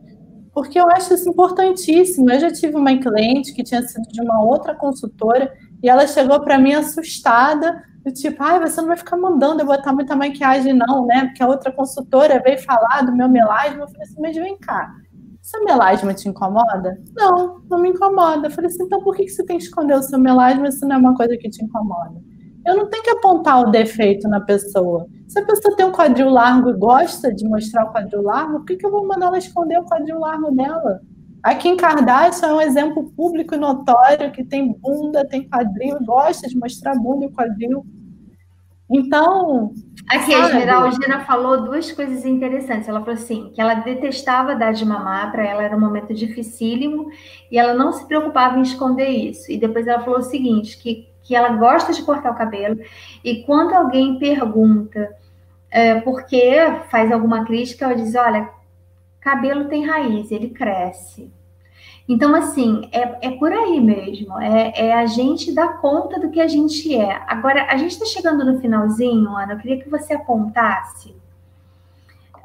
[0.53, 2.29] porque eu acho isso importantíssimo.
[2.31, 6.41] Eu já tive uma cliente que tinha sido de uma outra consultora e ela chegou
[6.41, 10.73] para mim assustada do tipo, ai, você não vai ficar mandando eu botar muita maquiagem,
[10.73, 11.25] não, né?
[11.25, 13.83] Porque a outra consultora veio falar do meu melasma.
[13.83, 14.93] Eu falei assim, mas vem cá,
[15.47, 17.01] seu melasma te incomoda?
[17.15, 18.47] Não, não me incomoda.
[18.47, 20.97] Eu falei assim, então por que você tem que esconder o seu melasma se não
[20.97, 22.21] é uma coisa que te incomoda?
[22.65, 25.07] Eu não tenho que apontar o defeito na pessoa.
[25.25, 28.65] Se a pessoa tem um quadril largo e gosta de mostrar o quadril largo, por
[28.65, 30.99] que, que eu vou mandar ela esconder o quadril largo dela?
[31.41, 36.45] A Kim Kardashian é um exemplo público e notório que tem bunda, tem quadril, gosta
[36.49, 37.85] de mostrar bunda e quadril.
[38.89, 39.73] Então.
[40.09, 40.43] Aqui, sabe?
[40.43, 42.87] a Esmeraldina falou duas coisas interessantes.
[42.87, 47.09] Ela falou assim: que ela detestava dar de mamar, para ela era um momento dificílimo,
[47.51, 49.51] e ela não se preocupava em esconder isso.
[49.51, 52.79] E depois ela falou o seguinte: que, que ela gosta de cortar o cabelo,
[53.23, 55.13] e quando alguém pergunta
[55.69, 56.55] é, por que
[56.89, 58.49] faz alguma crítica, ela diz: olha,
[59.19, 61.31] cabelo tem raiz, ele cresce.
[62.07, 64.39] Então, assim, é, é por aí mesmo.
[64.39, 67.21] É, é, a gente dar conta do que a gente é.
[67.27, 69.53] Agora, a gente está chegando no finalzinho, Ana.
[69.53, 71.13] Eu queria que você apontasse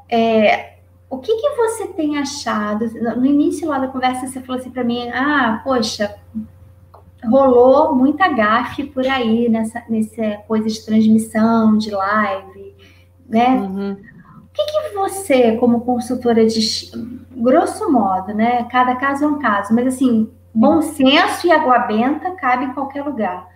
[0.08, 0.74] é,
[1.08, 2.86] o que, que você tem achado.
[3.16, 6.14] No início lá da conversa, você falou assim para mim: ah, poxa,
[7.24, 12.74] rolou muita gafe por aí nessa, nessa coisa de transmissão, de live,
[13.28, 13.54] né?
[13.56, 13.96] Uhum.
[14.52, 16.90] O que, que você, como consultora de
[17.34, 18.64] grosso modo, né?
[18.70, 23.02] Cada caso é um caso, mas assim, bom senso e água benta cabe em qualquer
[23.02, 23.48] lugar.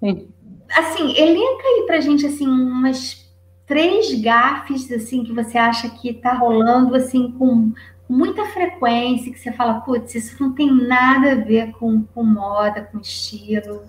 [0.00, 0.28] Sim.
[0.76, 3.32] Assim, elenca aí pra gente assim umas
[3.66, 7.72] três gafes assim que você acha que tá rolando assim com
[8.08, 12.82] muita frequência, que você fala, putz, isso não tem nada a ver com, com moda,
[12.82, 13.84] com estilo.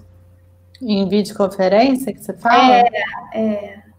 [0.79, 2.75] Em videoconferência que você fala?
[2.75, 2.91] É,
[3.33, 3.90] é.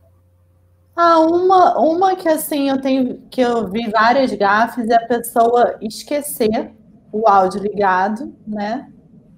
[0.95, 5.77] Ah, uma, uma que assim eu tenho que eu vi várias gafes é a pessoa
[5.81, 6.71] esquecer
[7.11, 8.91] o áudio ligado, né?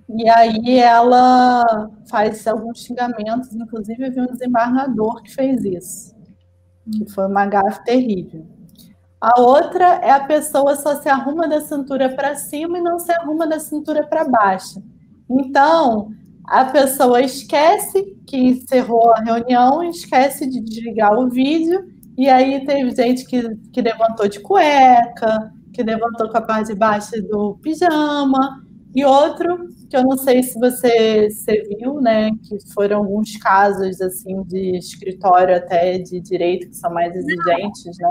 [0.09, 6.15] E aí ela faz alguns xingamentos, inclusive eu vi um desembargador que fez isso,
[6.93, 8.47] que foi uma gafe terrível.
[9.21, 13.13] A outra é a pessoa só se arruma da cintura para cima e não se
[13.13, 14.83] arruma da cintura para baixo.
[15.31, 16.11] Então,
[16.45, 22.95] a pessoa esquece que encerrou a reunião, esquece de desligar o vídeo, e aí teve
[22.95, 23.43] gente que,
[23.73, 28.63] que levantou de cueca, que levantou com a parte de baixo do pijama,
[28.95, 34.01] e outro, que eu não sei se você, você viu, né, que foram alguns casos,
[34.01, 38.09] assim, de escritório até de direito, que são mais exigentes, né,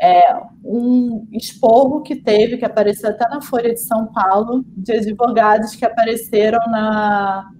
[0.00, 0.34] é,
[0.64, 5.84] um esporro que teve, que apareceu até na Folha de São Paulo, de advogados que
[5.84, 7.50] apareceram na,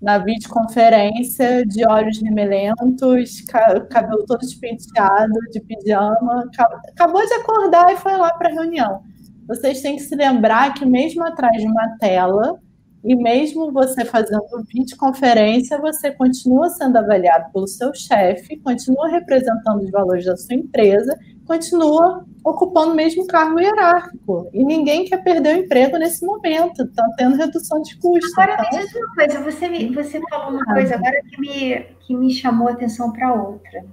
[0.00, 3.42] na videoconferência de olhos remelentos,
[3.90, 6.48] cabelo todo despenteado, de pijama,
[6.88, 9.02] acabou de acordar e foi lá para a reunião.
[9.46, 12.58] Vocês têm que se lembrar que mesmo atrás de uma tela,
[13.02, 19.90] e mesmo você fazendo videoconferência, você continua sendo avaliado pelo seu chefe, continua representando os
[19.90, 21.18] valores da sua empresa
[21.50, 24.48] continua ocupando o mesmo cargo hierárquico.
[24.52, 28.38] E ninguém quer perder o emprego nesse momento, está tendo redução de custos.
[28.38, 28.78] Agora, então...
[28.78, 32.68] me diz uma coisa, você, você falou uma coisa agora que me, que me chamou
[32.68, 33.84] a atenção para outra.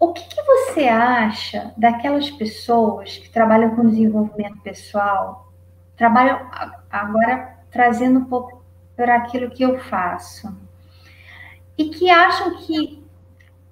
[0.00, 5.52] O que, que, você acha daquelas pessoas que trabalham com desenvolvimento pessoal,
[5.96, 6.50] trabalham
[6.90, 8.64] agora trazendo um pouco
[8.96, 10.48] para aquilo que eu faço,
[11.76, 13.03] e que acham que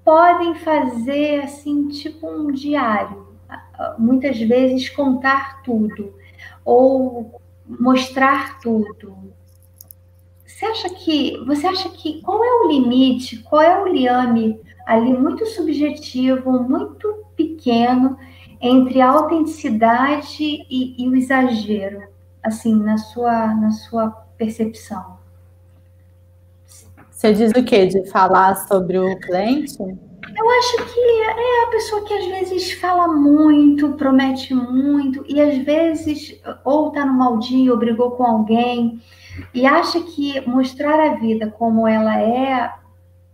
[0.04, 3.26] podem fazer assim, tipo um diário,
[3.98, 6.14] muitas vezes contar tudo
[6.64, 9.32] ou mostrar tudo.
[10.46, 15.12] Você acha que você acha que qual é o limite, qual é o liame ali
[15.12, 18.16] muito subjetivo, muito pequeno
[18.60, 22.02] entre a autenticidade e, e o exagero,
[22.42, 25.21] assim, na sua na sua percepção?
[27.22, 27.86] Você diz o quê?
[27.86, 29.78] De falar sobre o cliente?
[29.80, 35.56] Eu acho que é a pessoa que às vezes fala muito, promete muito, e às
[35.58, 39.00] vezes ou tá no mau dia, ou brigou com alguém,
[39.54, 42.72] e acha que mostrar a vida como ela é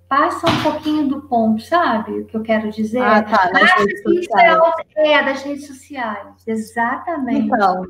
[0.07, 2.13] passa um pouquinho do ponto, sabe?
[2.13, 3.01] O que eu quero dizer?
[3.01, 3.51] Ah, tá.
[3.55, 4.61] Nas acha redes que isso sociais.
[4.97, 6.29] é, é das redes sociais.
[6.47, 7.47] Exatamente.
[7.47, 7.87] Então,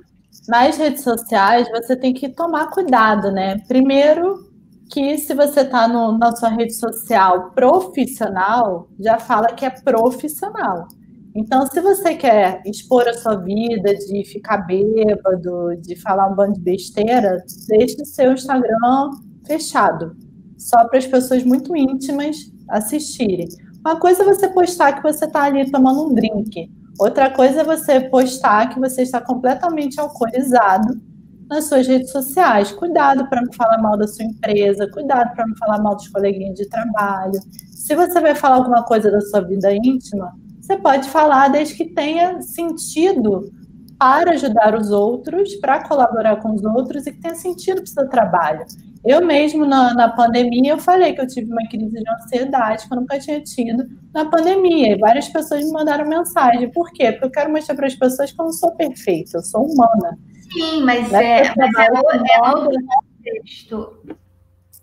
[0.48, 3.58] nas redes sociais, você tem que tomar cuidado, né?
[3.66, 4.47] Primeiro,
[4.88, 10.88] que se você está na sua rede social profissional, já fala que é profissional.
[11.34, 16.54] Então, se você quer expor a sua vida, de ficar bêbado, de falar um bando
[16.54, 19.10] de besteira, deixe o seu Instagram
[19.46, 20.16] fechado,
[20.56, 22.36] só para as pessoas muito íntimas
[22.68, 23.48] assistirem.
[23.80, 27.64] Uma coisa é você postar que você está ali tomando um drink, outra coisa é
[27.64, 31.00] você postar que você está completamente alcoolizado
[31.48, 32.72] nas suas redes sociais.
[32.72, 36.54] Cuidado para não falar mal da sua empresa, cuidado para não falar mal dos coleguinhas
[36.54, 37.40] de trabalho.
[37.70, 41.86] Se você vai falar alguma coisa da sua vida íntima, você pode falar desde que
[41.86, 43.50] tenha sentido
[43.98, 47.88] para ajudar os outros, para colaborar com os outros e que tenha sentido para o
[47.88, 48.64] seu trabalho.
[49.04, 52.92] Eu mesmo, na, na, pandemia, eu falei que eu tive uma crise de ansiedade que
[52.92, 54.92] eu nunca tinha tido na pandemia.
[54.92, 56.70] E várias pessoas me mandaram mensagem.
[56.70, 57.12] Por quê?
[57.12, 60.18] Porque eu quero mostrar para as pessoas que eu não sou perfeita, eu sou humana.
[60.52, 61.86] Sim, mas é, mas é,
[62.34, 64.02] é outro contexto.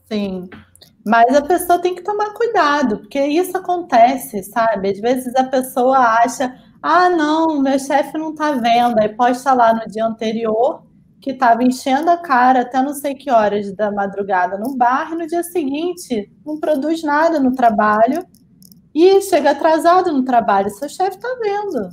[0.06, 0.50] Sim.
[1.06, 4.90] Mas a pessoa tem que tomar cuidado, porque isso acontece, sabe?
[4.90, 9.74] Às vezes a pessoa acha, ah, não, meu chefe não tá vendo, aí posta lá
[9.74, 10.84] no dia anterior
[11.22, 15.16] que estava enchendo a cara até não sei que horas da madrugada no bar, e
[15.16, 18.24] no dia seguinte não produz nada no trabalho
[18.94, 20.70] e chega atrasado no trabalho.
[20.70, 21.90] Seu chefe está vendo.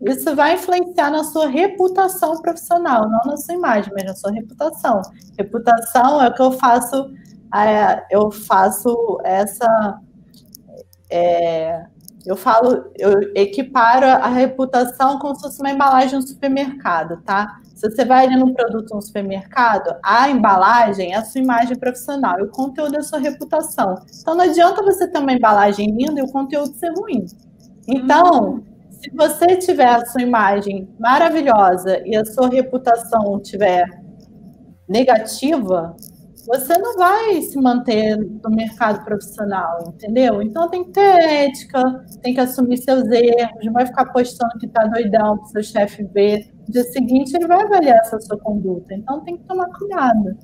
[0.00, 5.00] Isso vai influenciar na sua reputação profissional, não na sua imagem, mas na sua reputação.
[5.38, 7.10] Reputação é o que eu faço,
[7.54, 10.00] é, eu faço essa.
[11.10, 11.86] É,
[12.26, 17.60] eu falo, eu equiparo a reputação como se fosse uma embalagem no supermercado, tá?
[17.76, 22.40] Se você vai ali num produto no supermercado, a embalagem é a sua imagem profissional
[22.40, 23.94] e o conteúdo é a sua reputação.
[24.20, 27.26] Então não adianta você ter uma embalagem linda e o conteúdo ser ruim.
[27.86, 28.64] Então,
[29.00, 33.84] se você tiver a sua imagem maravilhosa e a sua reputação tiver
[34.88, 35.94] negativa,
[36.46, 40.40] você não vai se manter no mercado profissional, entendeu?
[40.40, 44.68] Então tem que ter ética, tem que assumir seus erros, não vai ficar postando que
[44.68, 46.52] tá doidão para seu chefe ver.
[46.66, 48.94] No dia seguinte ele vai avaliar essa sua conduta.
[48.94, 50.36] Então tem que tomar cuidado.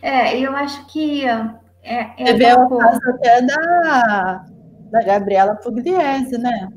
[0.00, 4.46] É, eu acho que é, é o caso até da,
[4.90, 6.68] da Gabriela Pugliese, né?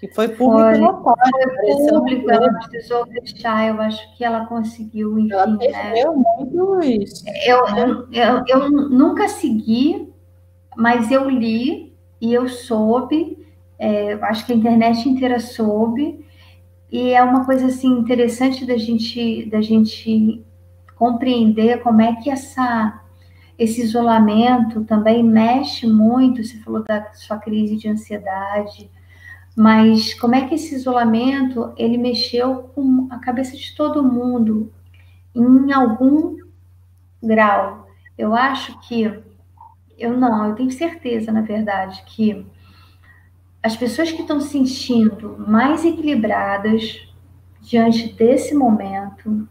[0.00, 1.22] Que foi público notório.
[1.60, 5.32] Foi público, ela precisou fechar, eu acho que ela conseguiu, enfim.
[5.32, 6.04] Ela né?
[6.06, 7.24] muito isso.
[7.46, 8.06] Eu, né?
[8.12, 10.12] eu, eu, nunca segui,
[10.76, 13.38] mas eu li e eu soube,
[13.78, 16.24] é, acho que a internet inteira soube,
[16.90, 20.44] e é uma coisa assim interessante da gente, da gente
[20.94, 23.02] compreender como é que essa
[23.58, 26.44] esse isolamento também mexe muito.
[26.44, 28.90] Você falou da sua crise de ansiedade,
[29.56, 34.70] mas como é que esse isolamento ele mexeu com a cabeça de todo mundo
[35.34, 36.36] em algum
[37.22, 37.88] grau?
[38.18, 39.04] Eu acho que
[39.98, 42.46] eu não, eu tenho certeza, na verdade, que
[43.62, 47.08] as pessoas que estão se sentindo mais equilibradas
[47.62, 49.48] diante desse momento,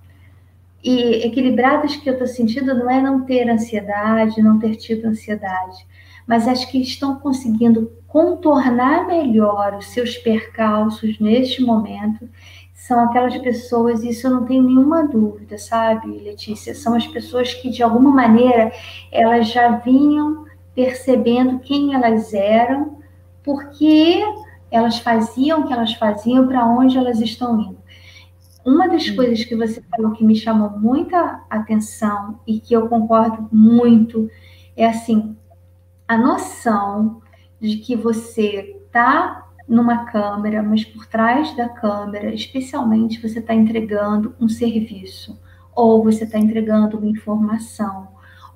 [0.86, 5.84] e equilibradas que eu estou sentindo não é não ter ansiedade, não ter tido ansiedade,
[6.26, 12.30] mas acho que estão conseguindo contornar melhor os seus percalços neste momento
[12.88, 16.76] são aquelas pessoas, isso eu não tenho nenhuma dúvida, sabe, Letícia?
[16.76, 18.72] São as pessoas que, de alguma maneira,
[19.12, 20.46] elas já vinham
[20.76, 23.00] percebendo quem elas eram,
[23.44, 24.22] porque
[24.70, 27.78] elas faziam o que elas faziam, para onde elas estão indo.
[28.64, 33.48] Uma das coisas que você falou que me chamou muita atenção e que eu concordo
[33.52, 34.30] muito
[34.76, 35.36] é assim:
[36.08, 37.22] a noção
[37.60, 44.36] de que você está numa câmera, mas por trás da câmera, especialmente, você está entregando
[44.40, 45.40] um serviço,
[45.74, 48.08] ou você está entregando uma informação,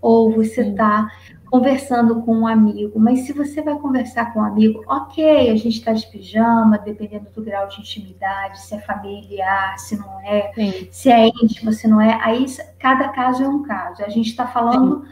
[0.01, 1.09] ou você está
[1.49, 2.99] conversando com um amigo.
[2.99, 7.29] Mas se você vai conversar com um amigo, ok, a gente está de pijama, dependendo
[7.31, 10.87] do grau de intimidade, se é familiar, se não é, Sim.
[10.91, 12.19] se é íntimo, se não é.
[12.21, 12.45] Aí
[12.77, 14.03] cada caso é um caso.
[14.03, 15.03] A gente está falando.
[15.03, 15.11] Sim.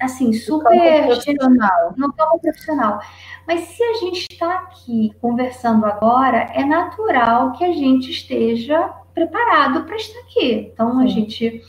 [0.00, 1.06] Assim, super.
[1.06, 1.94] Profissional.
[1.96, 3.00] No campo profissional.
[3.46, 9.84] Mas se a gente está aqui conversando agora, é natural que a gente esteja preparado
[9.84, 10.70] para estar aqui.
[10.72, 11.04] Então, Sim.
[11.04, 11.62] a gente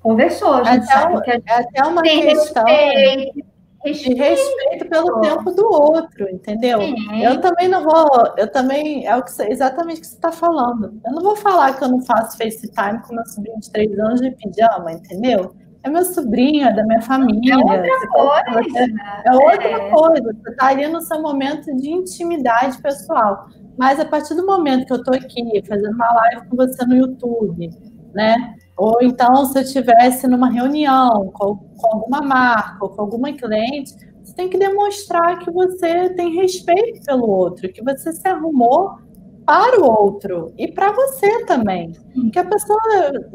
[0.00, 3.46] conversou, a gente até sabe que a gente é até uma tem questão respeito,
[3.84, 6.80] respeito, de respeito pelo tempo do outro, entendeu?
[6.80, 7.24] Sim.
[7.24, 11.00] Eu também não vou, eu também, é o que exatamente o que você está falando.
[11.04, 14.20] Eu não vou falar que eu não faço FaceTime com meu sobrinho de três anos
[14.20, 15.54] de pijama, entendeu?
[15.84, 17.54] É meu sobrinho, é da minha família.
[17.54, 18.78] É outra coisa.
[19.24, 19.90] É outra é.
[19.90, 20.22] coisa.
[20.22, 23.48] Você está ali no seu momento de intimidade pessoal.
[23.76, 26.94] Mas a partir do momento que eu estou aqui fazendo uma live com você no
[26.94, 27.70] YouTube,
[28.14, 28.54] né?
[28.76, 33.94] Ou então, se eu estivesse numa reunião com, com alguma marca ou com alguma cliente,
[34.22, 38.98] você tem que demonstrar que você tem respeito pelo outro, que você se arrumou
[39.44, 41.92] para o outro e para você também.
[42.32, 42.80] Que a pessoa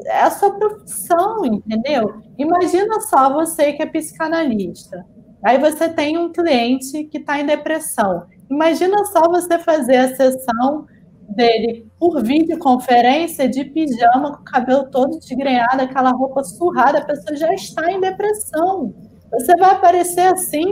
[0.05, 2.21] é a sua profissão, entendeu?
[2.37, 5.05] Imagina só você que é psicanalista.
[5.43, 8.25] Aí você tem um cliente que está em depressão.
[8.49, 10.85] Imagina só você fazer a sessão
[11.29, 17.35] dele por videoconferência de pijama, com o cabelo todo desgrenhado, aquela roupa surrada, a pessoa
[17.35, 18.93] já está em depressão.
[19.31, 20.65] Você vai aparecer assim,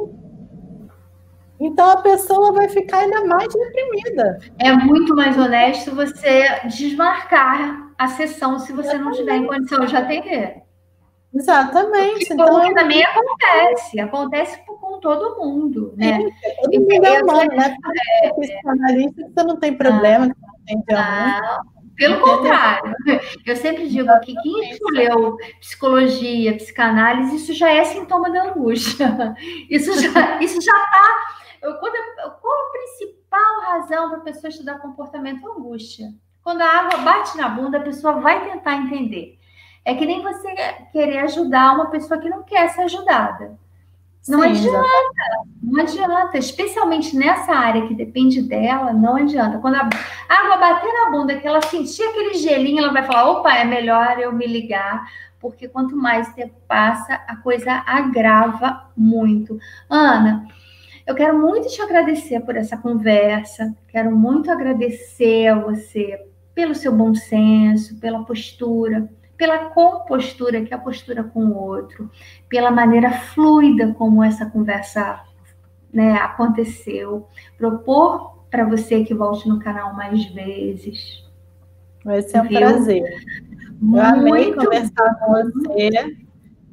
[1.65, 4.39] então a pessoa vai ficar ainda mais deprimida.
[4.59, 9.95] É muito mais honesto você desmarcar a sessão se você não tiver em condição de
[9.95, 10.63] atender.
[11.33, 12.27] Exatamente.
[12.27, 16.19] Porque, então, também acontece, acontece com todo mundo, né?
[16.43, 17.75] É, todo mundo é humano, né?
[18.23, 21.61] É, psicanalista, você não tem problema, ah, não tem ah,
[21.95, 22.93] Pelo contrário,
[23.45, 29.35] eu sempre digo que quem escolheu psicologia, psicanálise, isso já é sintoma da angústia.
[29.69, 31.35] Isso já isso já está.
[31.61, 35.47] Qual a principal razão para a pessoa estudar comportamento?
[35.47, 36.13] Angústia.
[36.43, 39.39] Quando a água bate na bunda, a pessoa vai tentar entender.
[39.83, 40.53] É que nem você
[40.91, 43.57] querer ajudar uma pessoa que não quer ser ajudada.
[44.27, 45.59] Não Sim, adianta, exatamente.
[45.61, 49.59] não adianta, especialmente nessa área que depende dela, não adianta.
[49.59, 49.87] Quando a
[50.27, 54.19] água bater na bunda, que ela sentir aquele gelinho, ela vai falar: opa, é melhor
[54.19, 55.07] eu me ligar,
[55.39, 59.59] porque quanto mais tempo passa, a coisa agrava muito.
[59.87, 60.47] Ana,
[61.05, 66.19] eu quero muito te agradecer por essa conversa, quero muito agradecer a você
[66.55, 69.07] pelo seu bom senso, pela postura
[69.37, 72.09] pela compostura, que é a postura com o outro,
[72.47, 75.21] pela maneira fluida como essa conversa
[75.91, 77.27] né, aconteceu.
[77.57, 81.23] Propor para você que volte no canal mais vezes.
[82.03, 82.59] Vai ser um Viu?
[82.59, 83.03] prazer.
[83.81, 86.15] Eu amei conversar com você.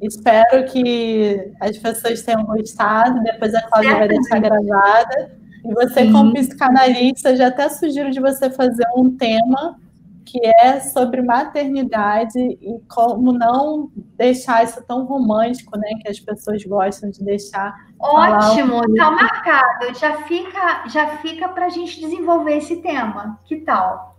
[0.00, 3.22] Espero que as pessoas tenham gostado.
[3.22, 5.36] Depois a Cláudia vai deixar gravada.
[5.64, 6.12] E você, Sim.
[6.12, 9.78] como psicanalista, já até sugiro de você fazer um tema
[10.24, 16.64] que é sobre maternidade e como não deixar isso tão romântico, né, que as pessoas
[16.64, 17.74] gostam de deixar.
[17.98, 19.94] Ótimo, está marcado.
[19.98, 23.38] Já fica, já fica para a gente desenvolver esse tema.
[23.44, 24.16] Que tal?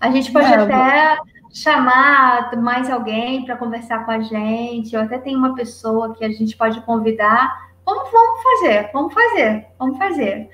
[0.00, 1.18] A gente pode é, até
[1.52, 4.94] chamar mais alguém para conversar com a gente.
[4.94, 7.70] Eu até tenho uma pessoa que a gente pode convidar.
[7.84, 10.48] Vamos, vamos fazer, vamos fazer, vamos fazer.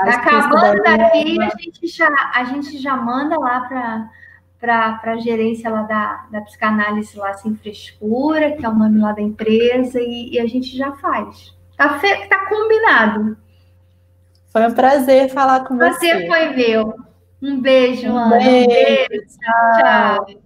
[0.00, 1.44] Acabando daqui, é...
[1.44, 4.10] a, gente já, a gente já manda lá para
[4.64, 9.12] para a gerência lá da, da psicanálise lá sem frescura, que é o nome lá
[9.12, 11.54] da empresa, e, e a gente já faz.
[11.76, 13.36] Tá, fe, tá combinado.
[14.50, 16.26] Foi um prazer falar com prazer você.
[16.26, 16.94] Prazer foi meu.
[17.42, 18.38] Um beijo, um Ana.
[18.38, 19.26] Beijo, um beijo.
[19.26, 20.26] Tchau.
[20.26, 20.44] tchau.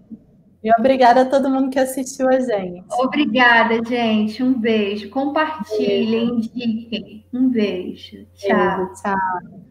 [0.63, 2.85] E obrigada a todo mundo que assistiu a gente.
[2.91, 4.43] Obrigada, gente.
[4.43, 5.09] Um beijo.
[5.11, 7.25] Compartilhem, indiquem.
[7.33, 8.27] Um beijo.
[8.35, 8.79] Tchau.
[8.79, 9.68] Beijo, tchau.